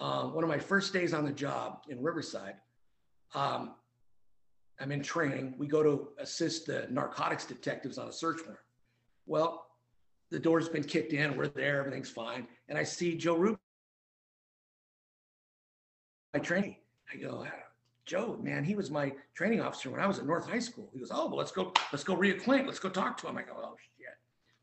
[0.00, 2.56] Uh, one of my first days on the job in Riverside.
[3.34, 3.74] Um,
[4.80, 5.54] I'm in training.
[5.56, 8.58] We go to assist the narcotics detectives on a search warrant.
[9.26, 9.66] Well,
[10.30, 11.36] the door's been kicked in.
[11.36, 11.78] We're there.
[11.78, 12.48] Everything's fine.
[12.68, 13.58] And I see Joe Rubio,
[16.32, 16.76] my training.
[17.12, 17.46] I go,
[18.06, 20.90] Joe, man, he was my training officer when I was at North High School.
[20.92, 22.66] He goes, oh, well, let's go, let's go reacquaint.
[22.66, 23.38] Let's go talk to him.
[23.38, 23.94] I go, oh shit.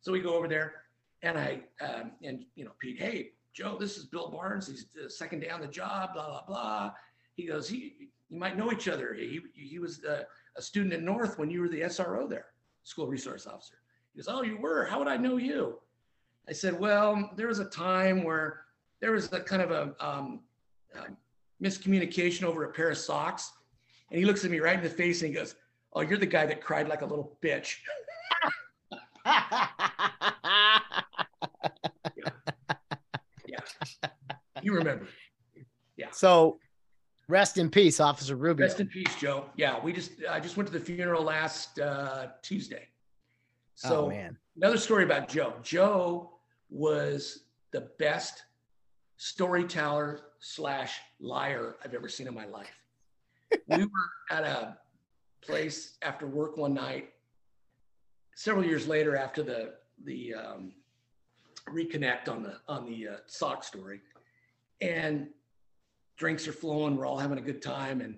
[0.01, 0.73] So we go over there,
[1.21, 4.67] and I um, and you know Pete, hey, Joe, this is Bill Barnes.
[4.67, 6.91] He's the second day on the job, blah, blah, blah.
[7.35, 9.13] He goes, he, you might know each other.
[9.13, 10.25] He, he was a,
[10.55, 12.47] a student at North when you were the SRO there,
[12.83, 13.75] school resource officer.
[14.13, 14.85] He goes, oh, you were?
[14.85, 15.79] How would I know you?
[16.47, 18.61] I said, well, there was a time where
[19.01, 20.41] there was a kind of a um,
[20.97, 21.17] um,
[21.61, 23.51] miscommunication over a pair of socks.
[24.09, 25.55] And he looks at me right in the face and he goes,
[25.93, 27.77] oh, you're the guy that cried like a little bitch.
[29.25, 29.59] yeah.
[34.61, 35.07] You remember.
[35.97, 36.07] Yeah.
[36.11, 36.59] So
[37.27, 38.65] rest in peace, Officer Rubio.
[38.65, 39.45] Rest in peace, Joe.
[39.55, 42.87] Yeah, we just I just went to the funeral last uh, Tuesday.
[43.75, 44.37] So oh, man.
[44.57, 45.53] another story about Joe.
[45.63, 46.33] Joe
[46.69, 48.43] was the best
[49.21, 52.73] storyteller slash liar I've ever seen in my life.
[53.67, 54.77] we were at a
[55.41, 57.11] place after work one night,
[58.33, 59.73] several years later after the
[60.05, 60.71] the um,
[61.69, 64.01] reconnect on the on the uh, sock story,
[64.81, 65.27] and
[66.17, 66.95] drinks are flowing.
[66.95, 68.15] We're all having a good time, and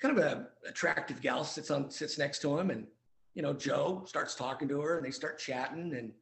[0.00, 2.88] kind of a attractive gal sits on sits next to him, and
[3.34, 6.12] you know Joe starts talking to her, and they start chatting, and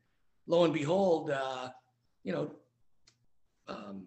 [0.46, 1.70] lo and behold, uh,
[2.24, 2.50] you know,
[3.68, 4.04] um,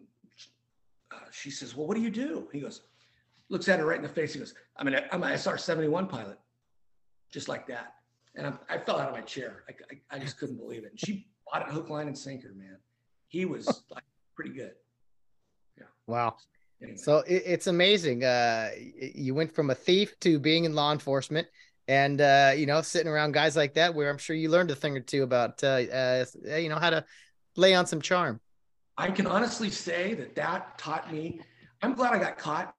[1.12, 2.82] uh, she says, "Well, what do you do?" He goes,
[3.50, 4.34] looks at her right in the face.
[4.34, 6.40] He goes, "I'm an I'm an SR 71 pilot,"
[7.32, 7.96] just like that.
[8.36, 9.64] And I, I fell out of my chair.
[9.70, 10.92] I, I, I just couldn't believe it.
[10.92, 12.78] And she bought it hook, line, and sinker, man.
[13.28, 14.04] He was like
[14.36, 14.74] pretty good.
[15.78, 15.86] Yeah.
[16.08, 16.36] Wow.
[16.82, 16.98] Anyway.
[16.98, 18.24] So it, it's amazing.
[18.24, 21.48] Uh, you went from a thief to being in law enforcement,
[21.88, 24.76] and uh, you know, sitting around guys like that, where I'm sure you learned a
[24.76, 26.26] thing or two about, uh, uh,
[26.56, 27.06] you know, how to
[27.56, 28.40] lay on some charm.
[28.98, 31.42] I can honestly say that that taught me.
[31.82, 32.74] I'm glad I got caught.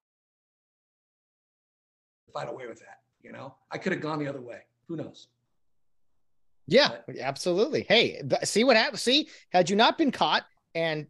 [2.32, 4.60] Fight away with that, you know, I could have gone the other way.
[4.88, 5.28] Who knows?
[6.66, 7.84] Yeah, but, absolutely.
[7.88, 8.98] Hey, see what happened?
[8.98, 10.44] See, had you not been caught
[10.74, 11.06] and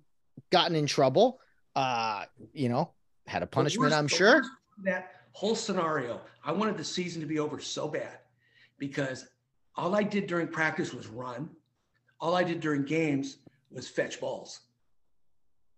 [0.50, 1.40] gotten in trouble,
[1.76, 2.90] uh, you know,
[3.26, 4.42] had a punishment, worst, I'm sure.
[4.82, 8.18] That whole scenario, I wanted the season to be over so bad
[8.78, 9.28] because
[9.76, 11.48] all I did during practice was run.
[12.20, 13.38] All I did during games
[13.70, 14.60] was fetch balls.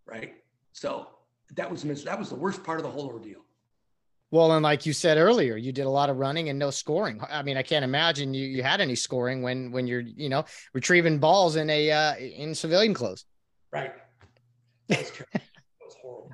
[0.06, 0.34] Right.
[0.72, 1.08] So
[1.54, 3.40] that was that was the worst part of the whole ordeal.
[4.30, 7.20] Well, and like you said earlier, you did a lot of running and no scoring.
[7.30, 10.44] I mean, I can't imagine you, you had any scoring when when you're you know
[10.74, 13.24] retrieving balls in a uh, in civilian clothes.
[13.72, 13.92] Right.
[14.88, 15.42] That was, that
[15.84, 16.32] was horrible.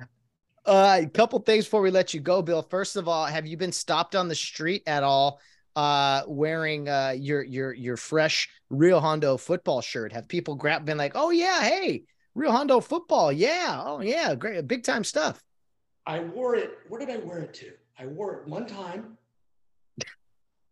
[0.65, 2.61] Uh, a couple things before we let you go, Bill.
[2.61, 5.39] First of all, have you been stopped on the street at all
[5.75, 10.13] uh, wearing uh, your your your fresh Rio Hondo football shirt?
[10.13, 12.05] Have people grab been like, "Oh yeah, hey,
[12.35, 15.43] Rio Hondo football, yeah, oh yeah, great, big time stuff."
[16.05, 16.79] I wore it.
[16.89, 17.71] Where did I wear it to?
[17.97, 19.17] I wore it one time.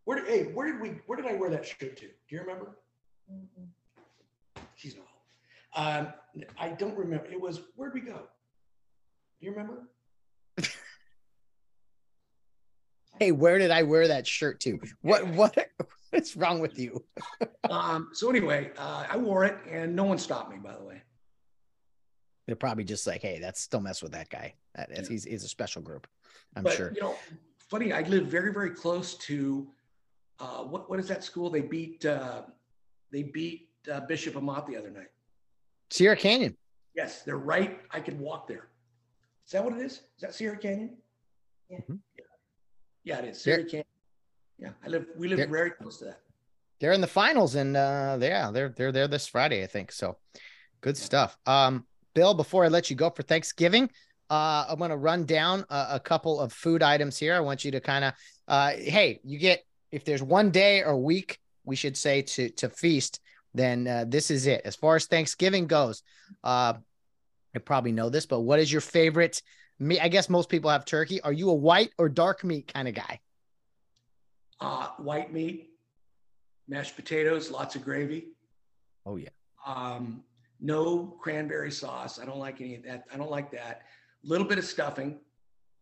[0.06, 2.08] Where did hey, where did we where did I wear that shirt to?
[2.08, 2.78] Do you remember?
[3.32, 4.62] Mm-hmm.
[4.76, 5.06] She's not.
[5.74, 6.08] Um,
[6.58, 7.28] I don't remember.
[7.28, 8.28] It was where'd we go?
[9.40, 9.88] Do you remember?
[13.20, 14.80] hey, where did I wear that shirt to?
[15.02, 15.56] What what
[16.10, 17.06] what's wrong with you?
[17.70, 21.02] um, so anyway, uh, I wore it and no one stopped me, by the way.
[22.52, 24.56] They're probably just like, hey, that's don't mess with that guy.
[24.76, 25.04] That, yeah.
[25.08, 26.06] he's, he's a special group.
[26.54, 26.92] I'm but, sure.
[26.94, 27.16] You know,
[27.70, 27.94] funny.
[27.94, 29.70] I live very, very close to
[30.38, 31.50] uh, what what is that school?
[31.50, 32.42] They beat uh,
[33.10, 35.08] they beat uh, Bishop Amat the other night.
[35.92, 36.58] Sierra Canyon.
[36.94, 37.80] Yes, they're right.
[37.90, 38.68] I could walk there.
[39.46, 39.94] Is that what it is?
[39.94, 40.98] Is that Sierra Canyon?
[41.70, 41.78] Yeah.
[41.78, 41.96] Mm-hmm.
[42.18, 42.26] Yeah.
[43.06, 43.86] yeah, it is Sierra Canyon.
[44.60, 45.06] Yeah, I live.
[45.16, 46.20] We live very close to that.
[46.82, 49.94] They're in the finals, and uh, yeah, they're they're there this Friday, I think.
[49.94, 50.18] So,
[50.82, 51.06] good yeah.
[51.06, 51.38] stuff.
[51.46, 53.90] Um, Bill, before I let you go for Thanksgiving,
[54.30, 57.36] uh, I'm going to run down a, a, couple of food items here.
[57.36, 58.14] I want you to kind of,
[58.48, 62.70] uh, hey, you get if there's one day or week we should say to to
[62.70, 63.20] feast,
[63.54, 64.62] then uh, this is it.
[64.64, 66.02] As far as Thanksgiving goes,
[66.44, 66.74] uh,
[67.54, 69.42] I probably know this, but what is your favorite
[69.80, 70.00] meat?
[70.00, 71.22] I guess most people have turkey.
[71.22, 73.20] Are you a white or dark meat kind of guy?
[74.62, 75.72] Uh, white meat,
[76.68, 78.28] mashed potatoes, lots of gravy.
[79.06, 79.30] Oh yeah.
[79.66, 80.24] Um,
[80.62, 82.20] no cranberry sauce.
[82.20, 83.06] I don't like any of that.
[83.12, 83.82] I don't like that
[84.24, 85.20] A little bit of stuffing,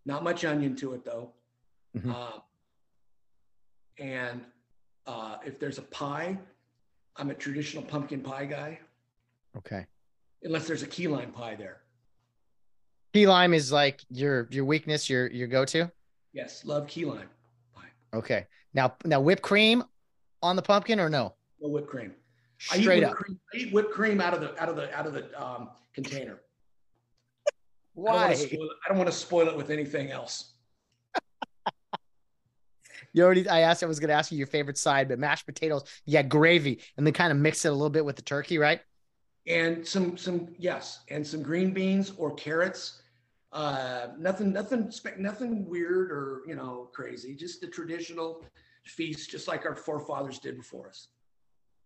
[0.05, 1.33] not much onion to it though.
[1.95, 2.11] Mm-hmm.
[2.11, 2.39] Uh,
[3.99, 4.41] and
[5.05, 6.37] uh, if there's a pie,
[7.17, 8.79] I'm a traditional pumpkin pie guy.
[9.57, 9.85] Okay.
[10.43, 11.81] Unless there's a key lime pie there.
[13.13, 15.91] Key lime is like your your weakness, your your go to.
[16.31, 17.29] Yes, love key lime
[17.75, 17.89] pie.
[18.13, 18.45] Okay.
[18.73, 19.83] Now now whipped cream
[20.41, 21.33] on the pumpkin or no?
[21.59, 22.13] No whipped cream.
[22.59, 23.15] Straight I up.
[23.15, 25.69] Cream, I eat whipped cream out of the out of the out of the um,
[25.93, 26.39] container.
[27.93, 28.31] Why?
[28.31, 30.53] I don't want to spoil it with anything else.
[33.13, 35.45] you already, I asked, I was going to ask you your favorite side, but mashed
[35.45, 38.57] potatoes, yeah, gravy, and then kind of mix it a little bit with the turkey,
[38.57, 38.79] right?
[39.49, 43.01] and some some yes, and some green beans or carrots.
[43.51, 47.35] Uh, nothing nothing nothing weird or you know crazy.
[47.35, 48.43] Just the traditional
[48.85, 51.07] feast, just like our forefathers did before us.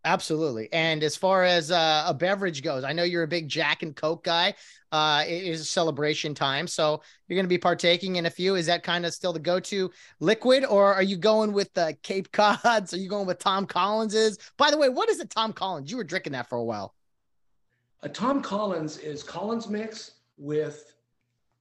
[0.06, 0.68] Absolutely.
[0.74, 3.95] And as far as uh, a beverage goes, I know you're a big Jack and
[3.95, 4.54] Coke guy.
[4.91, 8.56] Uh, it is celebration time, so you're going to be partaking in a few.
[8.56, 9.89] Is that kind of still the go-to
[10.20, 12.93] liquid, or are you going with the Cape Cods?
[12.93, 14.38] Are you going with Tom Collins's?
[14.58, 15.89] By the way, what is it, Tom Collins?
[15.89, 16.93] You were drinking that for a while.
[18.01, 20.93] A Tom Collins is Collins mix with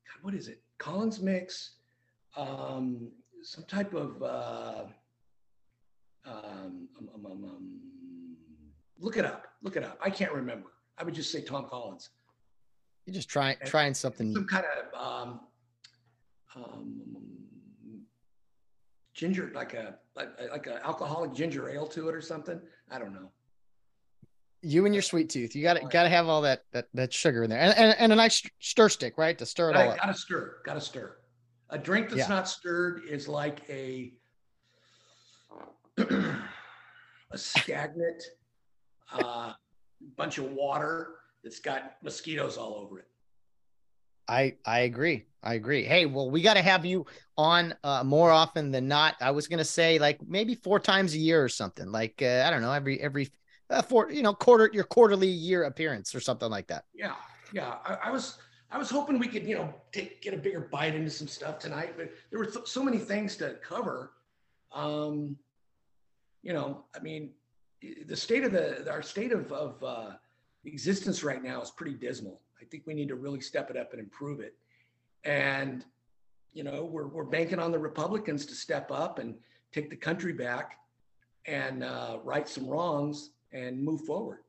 [0.08, 0.60] God, what is it?
[0.78, 1.76] Collins mix,
[2.36, 3.08] um,
[3.42, 4.82] some type of uh,
[6.26, 7.91] um, um, um, um
[9.02, 9.48] Look it up.
[9.62, 9.98] Look it up.
[10.00, 10.68] I can't remember.
[10.96, 12.10] I would just say Tom Collins.
[13.04, 14.32] You're just trying trying something.
[14.32, 15.40] Some kind of um,
[16.54, 17.02] um,
[19.12, 22.60] ginger, like a like, like a alcoholic ginger ale to it or something.
[22.92, 23.32] I don't know.
[24.62, 25.56] You and your sweet tooth.
[25.56, 27.96] You got to got to have all that that that sugar in there, and and,
[27.98, 29.96] and a nice stir stick, right, to stir it all.
[29.96, 30.58] Got to stir.
[30.64, 31.16] Got to stir.
[31.70, 32.28] A drink that's yeah.
[32.28, 34.12] not stirred is like a
[35.98, 36.38] a
[37.34, 38.22] stagnant
[39.12, 39.52] uh,
[40.16, 43.06] bunch of water that's got mosquitoes all over it.
[44.28, 45.26] I I agree.
[45.42, 45.82] I agree.
[45.82, 47.04] Hey, well, we got to have you
[47.36, 49.16] on uh, more often than not.
[49.20, 51.90] I was gonna say like maybe four times a year or something.
[51.90, 53.30] Like uh, I don't know, every every
[53.70, 56.84] uh, four you know quarter your quarterly year appearance or something like that.
[56.94, 57.14] Yeah,
[57.52, 57.76] yeah.
[57.84, 58.38] I, I was
[58.70, 61.58] I was hoping we could you know take get a bigger bite into some stuff
[61.58, 64.12] tonight, but there were th- so many things to cover.
[64.72, 65.36] Um,
[66.42, 67.32] you know, I mean,
[68.06, 70.10] the state of the our state of, of uh,
[70.64, 72.40] existence right now is pretty dismal.
[72.60, 74.54] I think we need to really step it up and improve it.
[75.24, 75.84] And
[76.52, 79.34] you know, we're we're banking on the Republicans to step up and
[79.72, 80.78] take the country back
[81.46, 84.40] and uh, right some wrongs and move forward.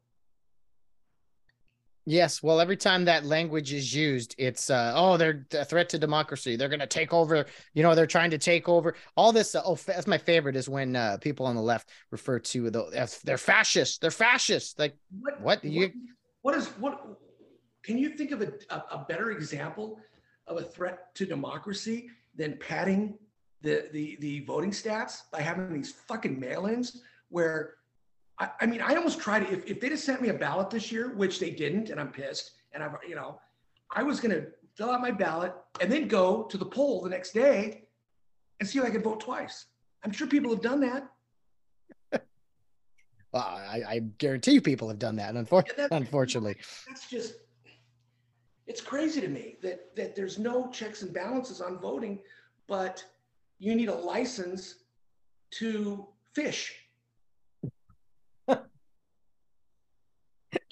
[2.06, 5.98] Yes, well, every time that language is used, it's uh, oh, they're a threat to
[5.98, 6.58] democracy.
[6.58, 7.46] They're going to take over.
[7.74, 9.56] You know, they're trying to take over all this.
[9.56, 13.20] Uh, oh, that's my favorite is when uh, people on the left refer to the
[13.24, 14.00] they're fascists.
[14.00, 14.78] They're fascists.
[14.78, 15.42] Like what?
[15.42, 15.64] What?
[15.64, 15.92] You,
[16.42, 17.02] what is what?
[17.84, 20.00] Can you think of a, a, a better example
[20.48, 23.18] of a threat to democracy than padding
[23.62, 27.76] the the the voting stats by having these fucking mail-ins where
[28.40, 30.92] I, I mean, I almost tried if, if they'd have sent me a ballot this
[30.92, 33.40] year, which they didn't, and I'm pissed, and I'm, you know,
[33.96, 37.10] I was going to fill out my ballot and then go to the poll the
[37.10, 37.88] next day
[38.60, 39.66] and see if I could vote twice.
[40.04, 41.08] I'm sure people have done that.
[43.32, 45.36] well, I, I, guarantee people have done that.
[45.36, 46.58] Unfortunately, yeah, unfortunately,
[46.88, 47.36] that's just
[48.68, 52.20] it's crazy to me that that there's no checks and balances on voting,
[52.68, 53.04] but
[53.60, 54.76] you need a license
[55.52, 56.83] to fish.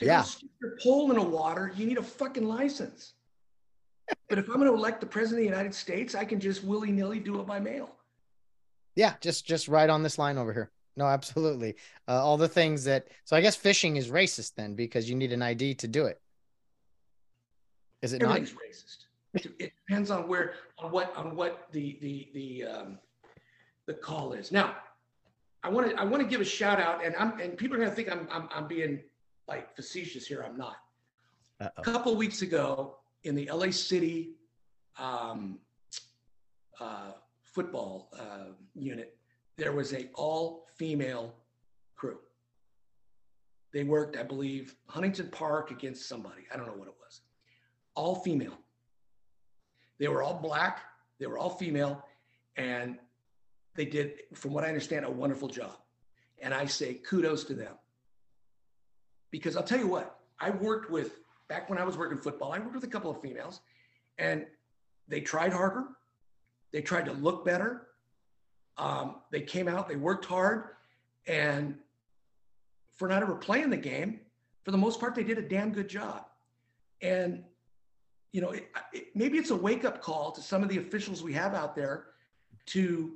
[0.01, 0.23] To yeah.
[0.23, 3.13] stick your pole in a water, you need a fucking license.
[4.29, 6.63] but if I'm going to elect the president of the United States, I can just
[6.63, 7.95] willy nilly do it by mail.
[8.95, 10.71] Yeah, just just right on this line over here.
[10.97, 11.75] No, absolutely.
[12.07, 15.33] Uh, all the things that so I guess fishing is racist then because you need
[15.33, 16.19] an ID to do it.
[18.01, 18.63] Is it Everything's not?
[18.63, 19.55] racist.
[19.59, 22.99] It depends on where on what on what the the the um,
[23.85, 24.51] the call is.
[24.51, 24.77] Now,
[25.63, 27.79] I want to I want to give a shout out, and I'm and people are
[27.79, 28.99] going to think I'm I'm, I'm being
[29.51, 30.43] like facetious here.
[30.47, 30.77] I'm not.
[31.59, 31.69] Uh-oh.
[31.77, 32.95] A couple weeks ago
[33.25, 34.31] in the LA City
[34.97, 35.59] um,
[36.79, 37.11] uh,
[37.43, 39.17] football uh, unit,
[39.57, 41.35] there was a all female
[41.95, 42.17] crew.
[43.73, 46.43] They worked, I believe, Huntington Park against somebody.
[46.53, 47.21] I don't know what it was.
[47.95, 48.57] All female.
[49.99, 50.79] They were all black.
[51.19, 52.03] They were all female,
[52.55, 52.97] and
[53.75, 55.77] they did, from what I understand, a wonderful job.
[56.41, 57.75] And I say kudos to them
[59.31, 62.59] because I'll tell you what, I worked with back when I was working football, I
[62.59, 63.61] worked with a couple of females
[64.17, 64.45] and
[65.07, 65.85] they tried harder.
[66.71, 67.87] They tried to look better.
[68.77, 70.63] Um, they came out, they worked hard.
[71.27, 71.75] And
[72.95, 74.21] for not ever playing the game,
[74.63, 76.25] for the most part, they did a damn good job.
[77.01, 77.43] And,
[78.31, 81.23] you know, it, it, maybe it's a wake up call to some of the officials
[81.23, 82.05] we have out there
[82.67, 83.13] to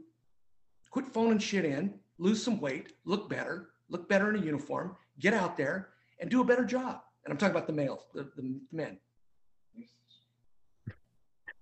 [0.89, 5.33] quit phoning shit in, lose some weight, look better, look better in a uniform, get
[5.33, 5.89] out there
[6.19, 7.01] and do a better job.
[7.25, 8.97] And I'm talking about the males, the, the men.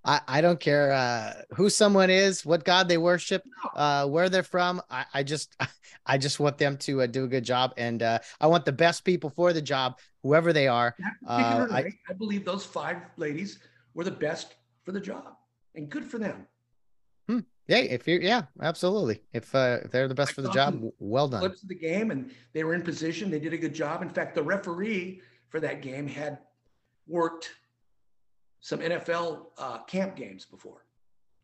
[0.06, 3.44] I, I don't care uh, who someone is, what God they worship,
[3.74, 4.82] uh, where they're from.
[4.90, 5.56] I, I just
[6.06, 8.74] I just want them to uh, do a good job, and uh, I want the
[8.74, 10.96] best people for the job, whoever they are.
[11.26, 13.60] Uh, I, I believe those five ladies
[13.94, 15.36] were the best for the job,
[15.76, 16.48] and good for them.
[17.68, 19.22] Yeah, if you're yeah, absolutely.
[19.32, 21.40] If uh, if they're the best I for the job, well done.
[21.40, 23.32] Clips of the game, and they were in position.
[23.32, 24.02] They did a good job.
[24.02, 26.40] In fact, the referee for that game had
[27.08, 27.52] worked
[28.60, 30.86] some NFL uh, camp games before.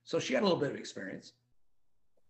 [0.04, 1.34] So she had a little bit of experience.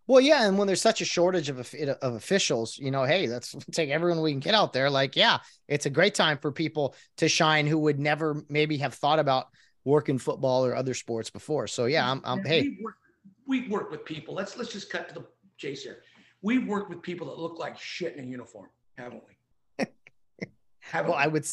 [0.06, 1.60] Well, yeah, and when there's such a shortage of
[2.02, 4.90] of officials, you know, hey, let's take everyone we can get out there.
[4.90, 8.94] Like, yeah, it's a great time for people to shine who would never maybe have
[8.94, 9.48] thought about
[9.84, 11.68] working football or other sports before.
[11.68, 12.78] So yeah, I'm, I'm hey,
[13.50, 14.36] we work, with people.
[14.36, 15.26] Let's let's just cut to the
[15.58, 16.04] chase here.
[16.42, 19.86] We've worked with people that look like shit in a uniform, haven't we?
[20.80, 21.24] haven't well, we?
[21.26, 21.46] I would,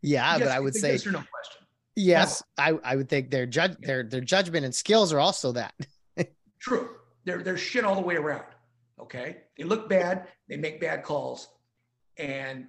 [0.00, 1.66] yeah, yes, but I would say yes or no question.
[1.96, 5.74] Yes, I, I would think their judge their their judgment and skills are also that.
[6.60, 6.90] True.
[7.24, 8.44] They're they're shit all the way around.
[9.00, 9.38] Okay.
[9.58, 11.48] They look bad, they make bad calls,
[12.16, 12.66] and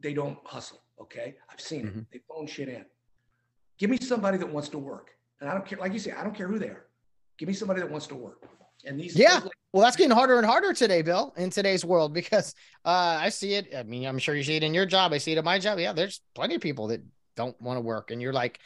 [0.00, 0.82] they don't hustle.
[1.00, 1.34] Okay.
[1.50, 1.98] I've seen mm-hmm.
[2.00, 2.06] it.
[2.12, 2.84] They phone shit in.
[3.78, 5.10] Give me somebody that wants to work.
[5.40, 6.85] And I don't care, like you say, I don't care who they are.
[7.38, 8.48] Give me somebody that wants to work.
[8.84, 9.40] And these Yeah.
[9.72, 13.54] well, that's getting harder and harder today, Bill, in today's world, because uh, I see
[13.54, 13.74] it.
[13.76, 15.12] I mean, I'm sure you see it in your job.
[15.12, 15.78] I see it in my job.
[15.78, 17.02] Yeah, there's plenty of people that
[17.34, 18.10] don't want to work.
[18.10, 18.60] And you're like,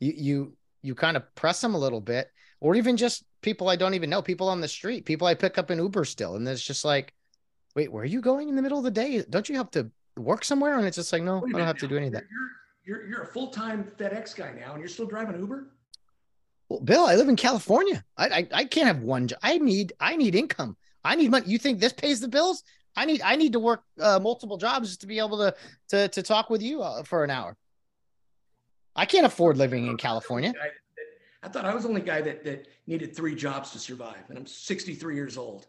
[0.00, 3.76] you you you kind of press them a little bit, or even just people I
[3.76, 6.36] don't even know, people on the street, people I pick up in Uber still.
[6.36, 7.12] And it's just like,
[7.74, 9.22] wait, where are you going in the middle of the day?
[9.28, 10.78] Don't you have to work somewhere?
[10.78, 12.24] And it's just like, no, I don't have to do any of that.
[12.86, 15.70] You're, you're, you're a full time FedEx guy now, and you're still driving Uber.
[16.68, 18.04] Well, Bill, I live in California.
[18.16, 19.38] I, I, I can't have one job.
[19.42, 20.76] I need I need income.
[21.04, 21.46] I need money.
[21.46, 22.64] You think this pays the bills?
[22.96, 25.54] I need I need to work uh, multiple jobs just to be able to
[25.88, 27.56] to to talk with you uh, for an hour.
[28.96, 30.54] I can't afford living in California.
[31.42, 34.38] I thought I was the only guy that that needed three jobs to survive, and
[34.38, 35.66] I'm 63 years old.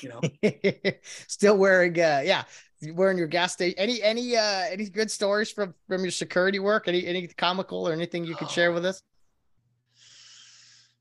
[0.00, 0.20] You know,
[1.26, 2.44] still wearing uh, yeah,
[2.92, 3.78] wearing your gas station.
[3.78, 6.86] Any any uh any good stories from from your security work?
[6.86, 8.50] Any any comical or anything you could oh.
[8.50, 9.02] share with us?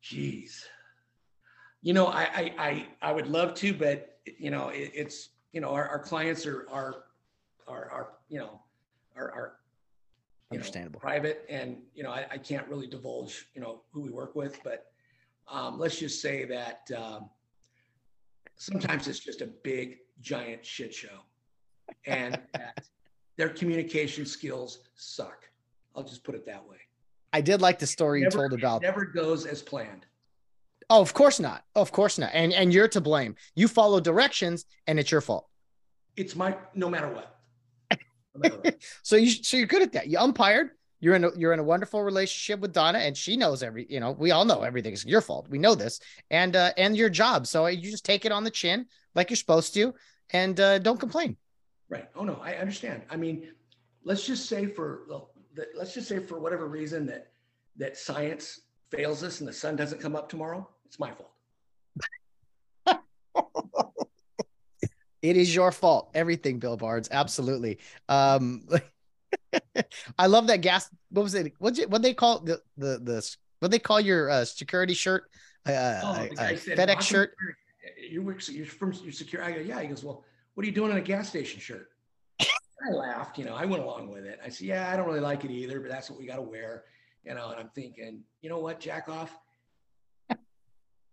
[0.06, 0.66] Jeez,
[1.82, 5.62] you know, I I I, I would love to, but you know, it, it's you
[5.62, 7.06] know, our, our clients are are
[7.68, 8.62] are are you know
[9.16, 9.54] are are
[10.52, 14.12] understandable know, private and you know I, I, can't really divulge you know who we
[14.12, 14.92] work with but
[15.48, 17.30] um, let's just say that um,
[18.56, 21.20] sometimes it's just a big giant shit show
[22.06, 22.88] and that
[23.38, 25.50] their communication skills suck.
[25.96, 26.78] I'll just put it that way
[27.36, 30.06] i did like the story never, you told about it never goes as planned
[30.90, 34.66] oh of course not of course not and and you're to blame you follow directions
[34.88, 35.48] and it's your fault
[36.16, 37.36] it's my no matter what
[39.04, 40.08] so you so you're good at that.
[40.08, 40.72] You umpired.
[41.00, 43.86] You're in a you're in a wonderful relationship with Donna, and she knows every.
[43.90, 45.48] You know, we all know everything's your fault.
[45.50, 46.00] We know this,
[46.32, 47.48] and uh, and your job.
[47.48, 49.94] So you just take it on the chin like you're supposed to,
[50.32, 51.38] and uh, don't complain.
[51.90, 52.10] Right.
[52.16, 53.04] Oh no, I understand.
[53.10, 53.50] I mean,
[54.04, 55.04] let's just say for
[55.76, 57.28] let's just say for whatever reason that
[57.78, 60.68] that science fails us and the sun doesn't come up tomorrow.
[60.86, 61.32] It's my fault.
[65.26, 66.12] It is your fault.
[66.14, 67.10] Everything, Bill Barnes.
[67.10, 67.80] Absolutely.
[68.08, 68.68] Um,
[70.20, 70.88] I love that gas.
[71.10, 71.52] What was it?
[71.58, 71.90] What's it?
[71.90, 75.24] What they call the the the what they call your uh, security shirt?
[75.66, 77.36] Uh, oh, uh, said, FedEx shirt.
[78.08, 78.48] You work.
[78.48, 79.44] You're from your secure.
[79.44, 79.82] I go, yeah.
[79.82, 81.90] He goes, well, what are you doing in a gas station shirt?
[82.84, 83.38] I laughed.
[83.38, 84.40] You know, I went along with it.
[84.44, 86.42] I said, yeah, I don't really like it either, but that's what we got to
[86.42, 86.84] wear.
[87.24, 89.38] You know, and I'm thinking, you know what, jack off.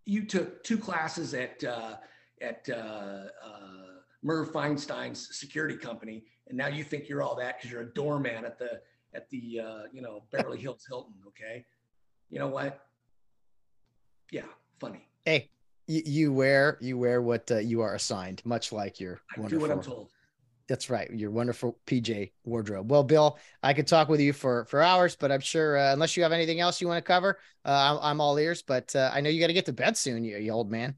[0.05, 1.97] you took two classes at uh,
[2.41, 3.93] at uh, uh,
[4.23, 8.45] Merv Feinstein's security company, and now you think you're all that because you're a doorman
[8.45, 8.81] at the
[9.15, 11.15] at the uh, you know Beverly Hills Hilton.
[11.29, 11.65] Okay,
[12.31, 12.87] you know what?
[14.31, 14.47] Yeah,
[14.81, 15.09] funny.
[15.25, 15.51] Hey,
[15.87, 19.49] you, you wear you wear what uh, you are assigned, much like your I.
[19.49, 20.12] Do what I'm told.
[20.73, 21.11] That's right.
[21.11, 22.91] Your wonderful PJ wardrobe.
[22.91, 26.17] Well, Bill, I could talk with you for for hours, but I'm sure uh, unless
[26.17, 28.63] you have anything else you want to cover, uh, I'm, I'm all ears.
[28.63, 30.95] But uh, I know you got to get to bed soon, you, you old man.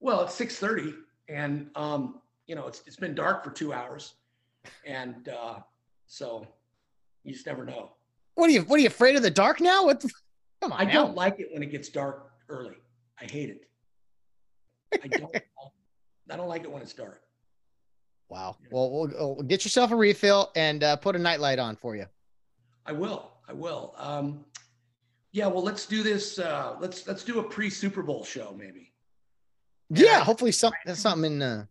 [0.00, 0.94] Well, it's six thirty,
[1.28, 4.14] and um, you know, it's it's been dark for two hours,
[4.86, 5.56] and uh,
[6.06, 6.46] so
[7.24, 7.90] you just never know.
[8.36, 8.62] What are you?
[8.62, 9.84] What are you afraid of the dark now?
[9.84, 10.00] What?
[10.00, 10.10] The,
[10.62, 10.80] come on.
[10.80, 10.92] I now.
[10.92, 12.76] don't like it when it gets dark early.
[13.20, 13.68] I hate it.
[15.04, 15.36] I don't.
[16.30, 17.23] I don't like it when it's dark.
[18.28, 18.56] Wow.
[18.70, 22.06] Well, we'll, we'll get yourself a refill and uh, put a nightlight on for you.
[22.86, 23.30] I will.
[23.48, 23.94] I will.
[23.96, 24.44] Um,
[25.32, 25.46] yeah.
[25.46, 26.38] Well, let's do this.
[26.38, 28.92] Uh, let's let's do a pre Super Bowl show, maybe.
[29.90, 30.20] Yeah.
[30.20, 31.42] hopefully, something something in.
[31.42, 31.64] Uh,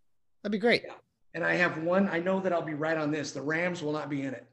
[0.44, 0.84] That'd be great.
[0.86, 0.94] Yeah.
[1.36, 2.10] And I have one.
[2.10, 3.32] I know that I'll be right on this.
[3.32, 4.46] The Rams will not be in it.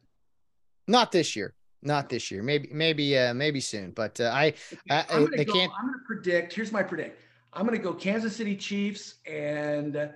[0.87, 1.55] Not this year.
[1.83, 2.43] Not this year.
[2.43, 3.91] Maybe, maybe, uh, maybe soon.
[3.91, 4.55] But uh, I,
[4.89, 5.73] I, I'm gonna go, can't.
[5.79, 6.53] I'm going to predict.
[6.53, 7.21] Here's my predict.
[7.53, 10.09] I'm going to go Kansas City Chiefs, and uh,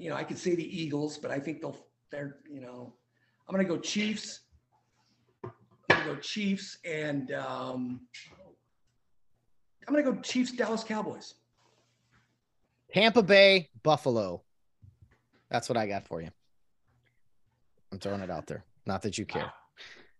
[0.00, 1.76] you know I could say the Eagles, but I think they'll.
[2.10, 2.94] They're you know,
[3.46, 4.40] I'm going to go Chiefs.
[5.44, 5.50] I'm
[5.90, 8.00] going to go Chiefs, and um,
[9.86, 11.34] I'm to go Chiefs Dallas Cowboys.
[12.92, 14.42] Tampa Bay, Buffalo.
[15.50, 16.30] That's what I got for you.
[17.92, 18.64] I'm throwing it out there.
[18.86, 19.52] Not that you care.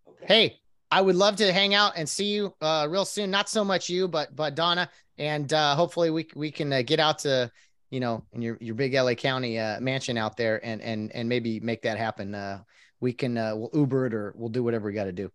[0.07, 0.25] Okay.
[0.27, 0.59] Hey,
[0.91, 3.29] I would love to hang out and see you uh, real soon.
[3.29, 6.99] Not so much you, but but Donna, and uh, hopefully we we can uh, get
[6.99, 7.51] out to
[7.89, 11.27] you know in your your big LA County uh, mansion out there and and and
[11.27, 12.35] maybe make that happen.
[12.35, 12.61] Uh,
[12.99, 15.31] we can uh, we'll Uber it or we'll do whatever we got to do.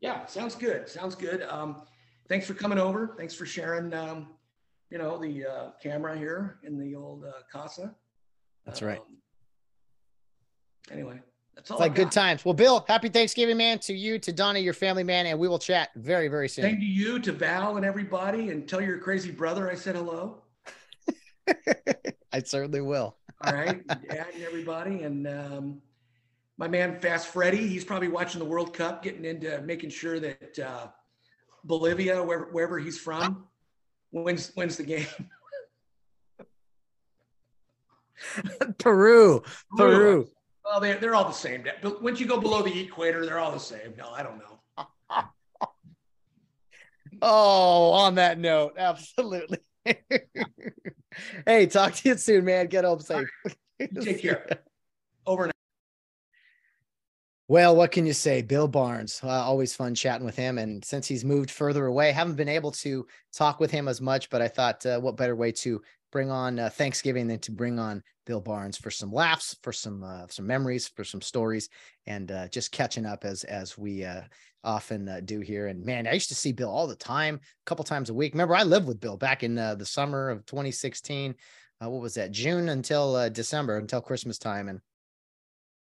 [0.00, 0.88] Yeah, sounds good.
[0.88, 1.42] Sounds good.
[1.42, 1.82] Um,
[2.28, 3.14] thanks for coming over.
[3.18, 3.92] Thanks for sharing.
[3.92, 4.28] Um,
[4.90, 7.94] you know the uh, camera here in the old uh, casa.
[8.64, 9.00] That's right.
[9.00, 9.16] Um,
[10.90, 11.20] anyway,
[11.54, 11.76] that's all.
[11.76, 12.44] It's like good times.
[12.44, 15.58] Well, Bill, happy Thanksgiving, man, to you, to Donna, your family, man, and we will
[15.58, 16.62] chat very, very soon.
[16.62, 20.42] Same to you, to Val, and everybody, and tell your crazy brother I said hello.
[22.32, 23.16] I certainly will.
[23.44, 25.82] all right, Dad and everybody, and um,
[26.56, 27.68] my man Fast Freddy.
[27.68, 30.88] He's probably watching the World Cup, getting into making sure that uh,
[31.64, 33.46] Bolivia, wherever, wherever he's from,
[34.10, 35.06] wins wins the game.
[38.78, 39.42] Peru,
[39.76, 40.28] Peru.
[40.64, 41.64] Well, they're, they're all the same.
[41.80, 43.94] But once you go below the equator, they're all the same.
[43.96, 44.84] No, I don't know.
[47.22, 49.58] oh, on that note, absolutely.
[51.46, 52.66] hey, talk to you soon, man.
[52.66, 53.28] Get home safe.
[54.00, 54.46] Take care.
[55.26, 55.52] Over now.
[57.50, 58.42] Well, what can you say?
[58.42, 60.58] Bill Barnes, uh, always fun chatting with him.
[60.58, 64.28] And since he's moved further away, haven't been able to talk with him as much,
[64.28, 65.80] but I thought uh, what better way to
[66.10, 70.02] bring on uh, Thanksgiving than to bring on Bill Barnes for some laughs, for some
[70.02, 71.68] uh, some memories, for some stories,
[72.06, 74.22] and uh, just catching up as as we uh,
[74.64, 75.68] often uh, do here.
[75.68, 78.34] And man, I used to see Bill all the time, a couple times a week.
[78.34, 81.34] Remember, I lived with Bill back in uh, the summer of 2016.
[81.80, 82.32] what was that?
[82.32, 84.80] June until December, until Christmas time, and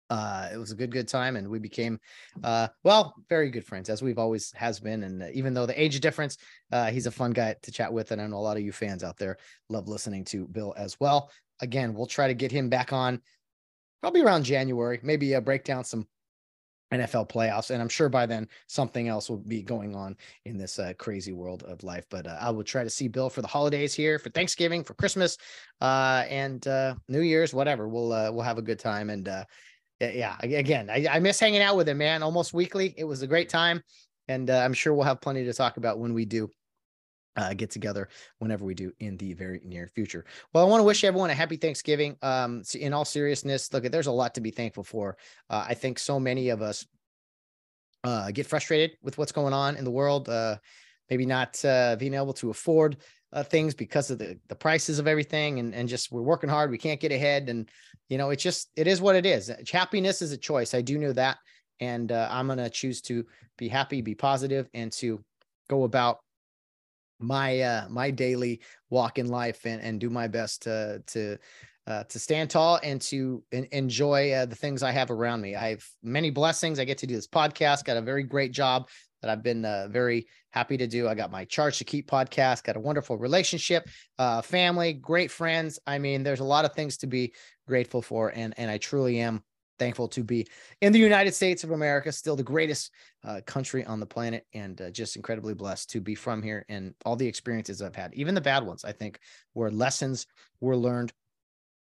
[0.09, 1.99] uh it was a good good time and we became
[2.43, 5.81] uh well very good friends as we've always has been and uh, even though the
[5.81, 6.37] age difference
[6.71, 8.71] uh he's a fun guy to chat with and i know a lot of you
[8.71, 9.37] fans out there
[9.69, 13.19] love listening to bill as well again we'll try to get him back on
[14.01, 16.05] probably around january maybe uh, break down some
[16.93, 17.71] NFL playoffs.
[17.71, 20.15] And I'm sure by then something else will be going on
[20.45, 22.05] in this crazy world of life.
[22.09, 25.37] But I will try to see Bill for the holidays here, for Thanksgiving, for Christmas,
[25.81, 27.87] uh, and uh, New Year's, whatever.
[27.87, 29.09] We'll we'll have a good time.
[29.09, 29.45] And uh,
[29.99, 32.21] yeah, again, I, I, miss hanging out with him, man.
[32.21, 32.93] Almost weekly.
[32.97, 33.81] It was a great time,
[34.27, 36.49] and uh, I'm sure we'll have plenty to talk about when we do
[37.37, 38.09] uh, get together
[38.39, 40.25] whenever we do in the very near future.
[40.53, 42.17] Well, I want to wish everyone a happy Thanksgiving.
[42.21, 45.17] Um, in all seriousness, look, there's a lot to be thankful for.
[45.49, 46.85] Uh, I think so many of us
[48.03, 50.29] uh, get frustrated with what's going on in the world.
[50.29, 50.57] Uh,
[51.09, 52.97] maybe not uh, being able to afford
[53.33, 56.71] uh, things because of the the prices of everything, and and just we're working hard,
[56.71, 57.69] we can't get ahead, and
[58.09, 59.51] you know, it's just it is what it is.
[59.71, 60.73] Happiness is a choice.
[60.73, 61.37] I do know that,
[61.79, 63.25] and uh, I'm gonna choose to
[63.57, 65.23] be happy, be positive, and to
[65.69, 66.19] go about
[67.19, 71.37] my uh my daily walk in life and and do my best to to
[71.87, 75.55] uh, to stand tall and to en- enjoy uh, the things I have around me.
[75.55, 76.79] I have many blessings.
[76.79, 77.83] I get to do this podcast.
[77.83, 78.89] Got a very great job
[79.25, 81.07] that I've been uh, very happy to do.
[81.07, 83.87] I got my Charge to Keep podcast, got a wonderful relationship,
[84.19, 85.79] uh, family, great friends.
[85.87, 87.33] I mean, there's a lot of things to be
[87.67, 89.41] grateful for, and and I truly am
[89.79, 90.45] thankful to be
[90.81, 92.91] in the United States of America, still the greatest
[93.23, 96.93] uh, country on the planet, and uh, just incredibly blessed to be from here and
[97.03, 98.85] all the experiences I've had, even the bad ones.
[98.85, 99.19] I think
[99.55, 100.27] were lessons
[100.61, 101.13] were learned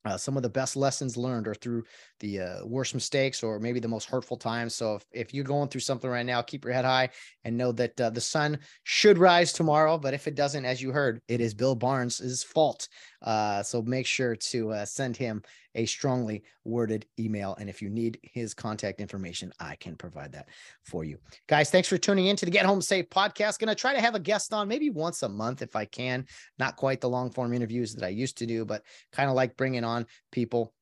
[0.06, 1.84] uh, some of the best lessons learned are through
[2.20, 4.74] the uh, worst mistakes or maybe the most hurtful times.
[4.74, 7.10] So if, if you're going through something right now, keep your head high
[7.44, 9.98] and know that uh, the sun should rise tomorrow.
[9.98, 12.88] But if it doesn't, as you heard, it is Bill Barnes' fault.
[13.22, 15.42] Uh, so make sure to uh, send him
[15.76, 17.54] a strongly worded email.
[17.60, 20.48] And if you need his contact information, I can provide that
[20.82, 21.18] for you.
[21.46, 23.60] Guys, thanks for tuning in to the Get Home Safe podcast.
[23.60, 26.26] Going to try to have a guest on maybe once a month if I can.
[26.58, 28.82] Not quite the long form interviews that I used to do, but
[29.12, 30.72] kind of like bringing on people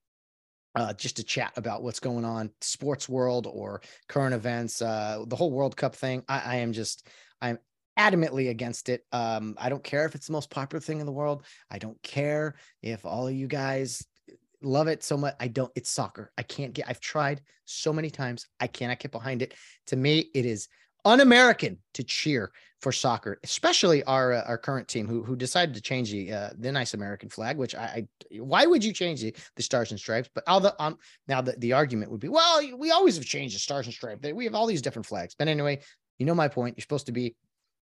[0.77, 5.37] uh, just to chat about what's going on sports world or current events uh, the
[5.37, 7.07] whole world cup thing I, I, am just
[7.41, 7.59] i'm
[7.97, 11.13] adamantly against it um, i don't care if it's the most popular thing in the
[11.13, 14.05] world i don't care if all of you guys
[14.65, 15.35] love it so much.
[15.41, 16.33] I don't, it's soccer.
[16.39, 18.47] I can't get, I've tried so many times.
[18.61, 19.55] I cannot get behind it.
[19.87, 20.69] To me, it is
[21.05, 22.51] un-American to cheer
[22.81, 26.51] for soccer, especially our uh, our current team who who decided to change the uh,
[26.59, 27.57] the nice American flag.
[27.57, 30.29] Which I, I why would you change the, the stars and stripes?
[30.35, 33.59] But the um now the, the argument would be, well, we always have changed the
[33.59, 34.21] stars and stripes.
[34.33, 35.35] We have all these different flags.
[35.39, 35.81] But anyway,
[36.19, 36.77] you know my point.
[36.77, 37.35] You're supposed to be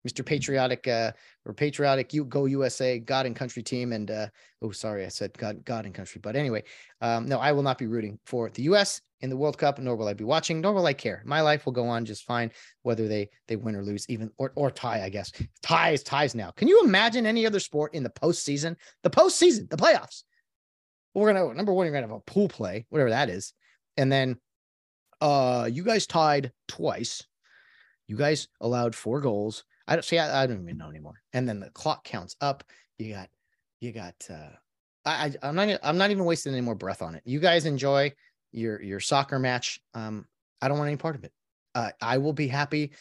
[0.07, 0.25] Mr.
[0.25, 1.13] Patriotic uh,
[1.45, 3.93] or Patriotic you go USA God and Country team.
[3.93, 4.29] And uh,
[4.63, 6.21] oh, sorry, I said God, God and Country.
[6.23, 6.63] But anyway,
[7.01, 9.97] um, no, I will not be rooting for the US in the World Cup, nor
[9.97, 11.23] will I be watching, nor will I care.
[11.25, 12.51] My life will go on just fine,
[12.83, 15.33] whether they they win or lose, even or or tie, I guess.
[15.63, 16.51] Ties, ties now.
[16.53, 18.77] Can you imagine any other sport in the postseason?
[19.03, 20.23] The postseason, the playoffs.
[21.15, 23.53] We're gonna number one, you're gonna have a pool play, whatever that is,
[23.97, 24.39] and then
[25.21, 27.25] Uh, you guys tied twice.
[28.07, 29.65] You guys allowed four goals.
[29.89, 30.19] I don't see.
[30.19, 31.21] I, I don't even know anymore.
[31.33, 32.65] And then the clock counts up.
[32.99, 33.29] You got,
[33.81, 34.15] you got.
[34.31, 34.51] uh
[35.05, 35.79] I, I I'm not.
[35.83, 37.23] I'm not even wasting any more breath on it.
[37.25, 38.13] You guys enjoy
[38.53, 39.81] your your soccer match.
[39.95, 40.27] Um,
[40.61, 41.33] I don't want any part of it.
[41.75, 42.93] Uh, I will be happy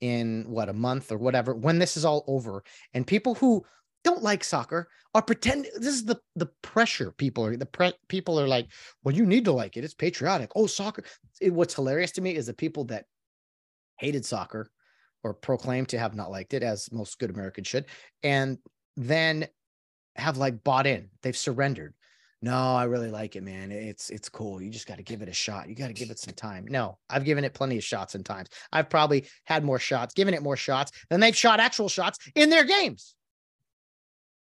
[0.00, 2.64] in what a month or whatever when this is all over.
[2.94, 3.64] And people who
[4.04, 8.40] don't like soccer are pretending this is the the pressure people are the pre- people
[8.40, 8.66] are like
[9.04, 11.04] well you need to like it it's patriotic oh soccer
[11.40, 13.04] it, what's hilarious to me is the people that
[13.98, 14.70] hated soccer
[15.24, 17.86] or proclaim to have not liked it as most good americans should
[18.22, 18.58] and
[18.96, 19.46] then
[20.16, 21.08] have like bought in.
[21.22, 21.94] They've surrendered.
[22.44, 23.70] No i really like it man.
[23.70, 24.60] It's it's cool.
[24.60, 25.68] You just got to give it a shot.
[25.68, 26.66] You got to give it some time.
[26.68, 28.48] No i've given it plenty of shots and times.
[28.72, 32.50] I've probably had more shots given it more shots than they've shot actual shots in
[32.50, 33.14] their games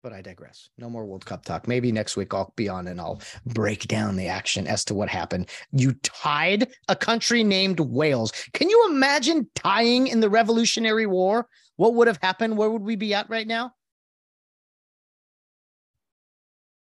[0.03, 0.69] but I digress.
[0.77, 1.67] No more World Cup talk.
[1.67, 5.07] Maybe next week I'll be on and I'll break down the action as to what
[5.07, 5.49] happened.
[5.71, 8.33] You tied a country named Wales.
[8.53, 11.47] Can you imagine tying in the Revolutionary War?
[11.77, 12.57] What would have happened?
[12.57, 13.71] Where would we be at right now?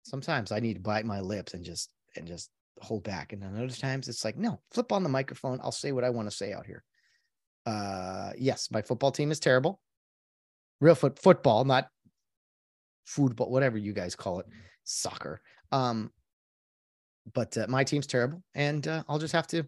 [0.03, 2.51] Sometimes I need to bite my lips and just and just
[2.81, 3.33] hold back.
[3.33, 5.61] And then other times it's like, no, flip on the microphone.
[5.63, 6.83] I'll say what I want to say out here.
[7.67, 9.81] Uh yes, my football team is terrible.
[10.81, 11.89] Real foot football, not
[13.05, 14.47] football, whatever you guys call it,
[14.85, 15.41] soccer.
[15.73, 16.11] Um,
[17.33, 19.65] but uh, my team's terrible, and uh, I'll just have to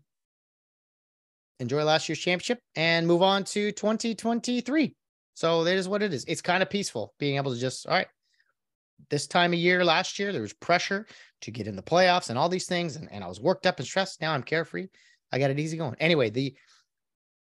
[1.58, 4.94] enjoy last year's championship and move on to 2023.
[5.34, 6.24] So that is what it is.
[6.28, 8.08] It's kind of peaceful being able to just all right.
[9.10, 11.06] This time of year last year, there was pressure
[11.42, 13.78] to get in the playoffs and all these things, and, and I was worked up
[13.78, 14.20] and stressed.
[14.20, 14.88] Now I'm carefree.
[15.32, 15.96] I got it easy going.
[16.00, 16.54] Anyway, the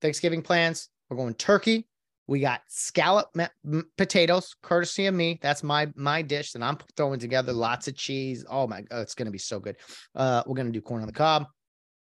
[0.02, 0.90] Thanksgiving plans.
[1.10, 1.88] We're going turkey
[2.30, 3.36] we got scallop
[3.98, 5.40] potatoes, courtesy of me.
[5.42, 7.52] That's my my dish that I'm throwing together.
[7.52, 8.46] Lots of cheese.
[8.48, 9.78] Oh my, oh, it's gonna be so good.
[10.16, 11.48] Uh, we're gonna do corn on the cob,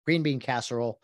[0.06, 1.00] green bean casserole.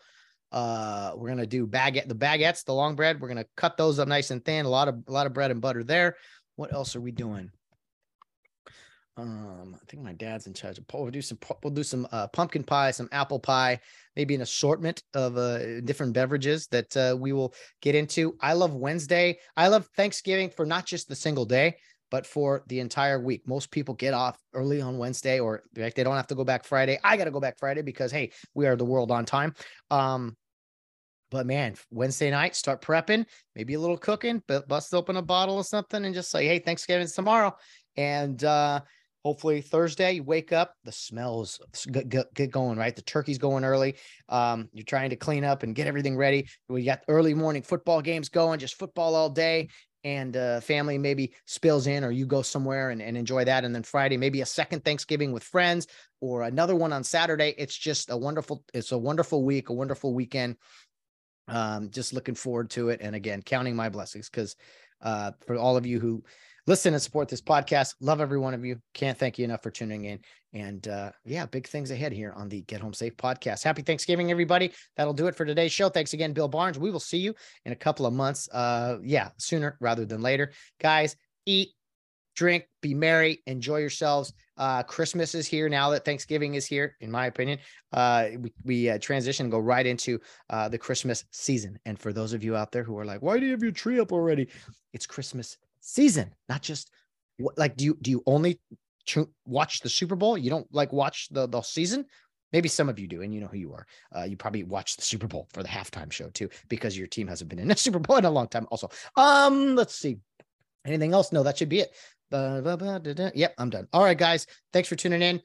[0.52, 3.20] Uh, we're gonna do baguette, the baguettes, the long bread.
[3.20, 4.64] We're gonna cut those up nice and thin.
[4.64, 6.16] A lot of a lot of bread and butter there.
[6.54, 7.50] What else are we doing?
[9.16, 10.84] Um, I think my dad's in charge of.
[10.92, 11.38] We'll do some.
[11.62, 13.80] We'll do some uh, pumpkin pie, some apple pie,
[14.16, 18.36] maybe an assortment of uh, different beverages that uh, we will get into.
[18.40, 19.38] I love Wednesday.
[19.56, 21.76] I love Thanksgiving for not just the single day,
[22.10, 23.42] but for the entire week.
[23.46, 26.64] Most people get off early on Wednesday, or like they don't have to go back
[26.64, 26.98] Friday.
[27.04, 29.54] I got to go back Friday because hey, we are the world on time.
[29.90, 30.36] Um,
[31.30, 33.24] but man, Wednesday night, start prepping,
[33.54, 36.58] maybe a little cooking, but bust open a bottle of something and just say, hey,
[36.58, 37.54] Thanksgiving's tomorrow.
[37.96, 38.80] And uh,
[39.24, 41.60] hopefully Thursday you wake up, the smells
[41.90, 42.94] get, get, going, right?
[42.94, 43.96] The turkey's going early.
[44.28, 46.48] Um, you're trying to clean up and get everything ready.
[46.68, 49.68] We got early morning football games going, just football all day.
[50.02, 53.66] And uh, family maybe spills in, or you go somewhere and, and enjoy that.
[53.66, 55.86] And then Friday, maybe a second Thanksgiving with friends,
[56.22, 57.54] or another one on Saturday.
[57.58, 60.56] It's just a wonderful, it's a wonderful week, a wonderful weekend.
[61.48, 63.00] Um, just looking forward to it.
[63.02, 64.56] And again, counting my blessings because
[65.02, 66.24] uh, for all of you who
[66.70, 67.96] listen and support this podcast.
[68.00, 68.80] Love every one of you.
[68.94, 70.20] Can't thank you enough for tuning in.
[70.52, 73.64] And uh, yeah, big things ahead here on the Get Home Safe podcast.
[73.64, 74.70] Happy Thanksgiving, everybody.
[74.96, 75.88] That'll do it for today's show.
[75.88, 76.78] Thanks again, Bill Barnes.
[76.78, 77.34] We will see you
[77.64, 78.48] in a couple of months.
[78.52, 80.52] Uh, yeah, sooner rather than later.
[80.80, 81.70] Guys, eat,
[82.36, 84.32] drink, be merry, enjoy yourselves.
[84.56, 87.58] Uh, Christmas is here now that Thanksgiving is here, in my opinion.
[87.92, 90.20] Uh, we we uh, transition go right into
[90.50, 91.80] uh, the Christmas season.
[91.84, 93.72] And for those of you out there who are like, why do you have your
[93.72, 94.50] tree up already?
[94.92, 96.90] It's Christmas season, not just
[97.56, 98.60] like do you do you only
[99.44, 100.36] watch the Super Bowl?
[100.36, 102.06] You don't like watch the the season?
[102.52, 103.86] Maybe some of you do, and you know who you are.
[104.14, 107.28] Uh, you probably watch the Super Bowl for the halftime show too, because your team
[107.28, 108.66] hasn't been in a Super Bowl in a long time.
[108.70, 110.18] Also, um, let's see.
[110.84, 111.30] Anything else?
[111.30, 111.94] No, that should be it.
[113.34, 113.86] Yep, I'm done.
[113.92, 114.46] All right, guys.
[114.72, 115.42] Thanks for tuning in.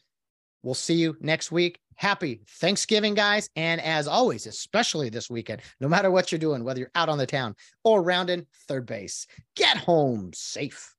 [0.66, 1.80] We'll see you next week.
[1.94, 3.50] Happy Thanksgiving, guys.
[3.56, 7.20] And as always, especially this weekend, no matter what you're doing, whether you're out on
[7.20, 10.96] the town or rounding third base, get home safe.